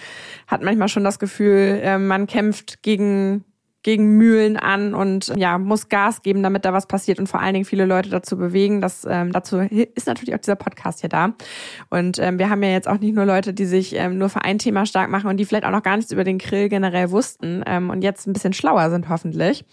hat 0.48 0.62
manchmal 0.62 0.88
schon 0.88 1.04
das 1.04 1.18
Gefühl, 1.18 1.80
äh, 1.82 1.98
man 1.98 2.28
kämpft 2.28 2.84
gegen 2.84 3.44
gegen 3.86 4.18
Mühlen 4.18 4.58
an 4.58 4.96
und 4.96 5.32
ja, 5.36 5.60
muss 5.60 5.90
Gas 5.90 6.24
geben, 6.24 6.42
damit 6.42 6.66
da 6.66 6.74
was 6.74 6.88
passiert 6.88 7.20
und 7.20 7.28
vor 7.28 7.40
allen 7.40 7.54
Dingen 7.54 7.66
viele 7.66 7.86
Leute 7.86 8.10
dazu 8.10 8.36
bewegen. 8.36 8.82
Das, 8.82 9.06
ähm, 9.08 9.32
dazu 9.32 9.60
ist 9.60 10.08
natürlich 10.08 10.34
auch 10.34 10.40
dieser 10.40 10.56
Podcast 10.56 11.02
hier 11.02 11.10
da. 11.10 11.34
Und 11.92 12.18
ähm, 12.18 12.40
wir 12.40 12.50
haben 12.50 12.64
ja 12.64 12.70
jetzt 12.70 12.88
auch 12.88 12.98
nicht 12.98 13.14
nur 13.14 13.26
Leute, 13.26 13.54
die 13.54 13.66
sich 13.66 13.96
ähm, 13.96 14.18
nur 14.18 14.30
für 14.30 14.44
ein 14.44 14.58
Thema 14.58 14.88
stark 14.88 15.12
machen 15.12 15.30
und 15.30 15.38
die 15.38 15.46
vielleicht 15.46 15.66
auch 15.66 15.72
noch 15.72 15.84
gar 15.84 15.98
nichts 15.98 16.12
über 16.12 16.24
den 16.24 16.40
Grill 16.40 16.68
generell 16.68 17.12
wussten 17.12 17.62
ähm, 17.68 17.92
und 17.92 18.02
jetzt 18.02 18.26
ein 18.26 18.34
bisschen 18.34 18.54
schlauer 18.54 18.90
sind, 18.90 19.08
hoffentlich. 19.08 19.64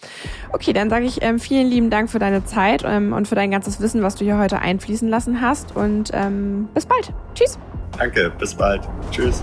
Okay, 0.53 0.75
dann 0.75 0.91
sage 0.91 1.07
ich 1.07 1.23
ähm, 1.23 1.39
vielen 1.39 1.69
lieben 1.69 1.89
Dank 1.89 2.11
für 2.11 2.19
deine 2.19 2.45
Zeit 2.45 2.85
ähm, 2.87 3.15
und 3.15 3.27
für 3.29 3.35
dein 3.35 3.51
ganzes 3.51 3.81
Wissen, 3.81 4.03
was 4.03 4.17
du 4.17 4.25
hier 4.25 4.37
heute 4.37 4.59
einfließen 4.59 5.09
lassen 5.09 5.41
hast. 5.41 5.75
Und 5.75 6.11
ähm, 6.13 6.69
bis 6.75 6.85
bald. 6.85 7.15
Tschüss. 7.35 7.59
Danke, 7.97 8.31
bis 8.39 8.55
bald. 8.55 8.87
Tschüss. 9.11 9.43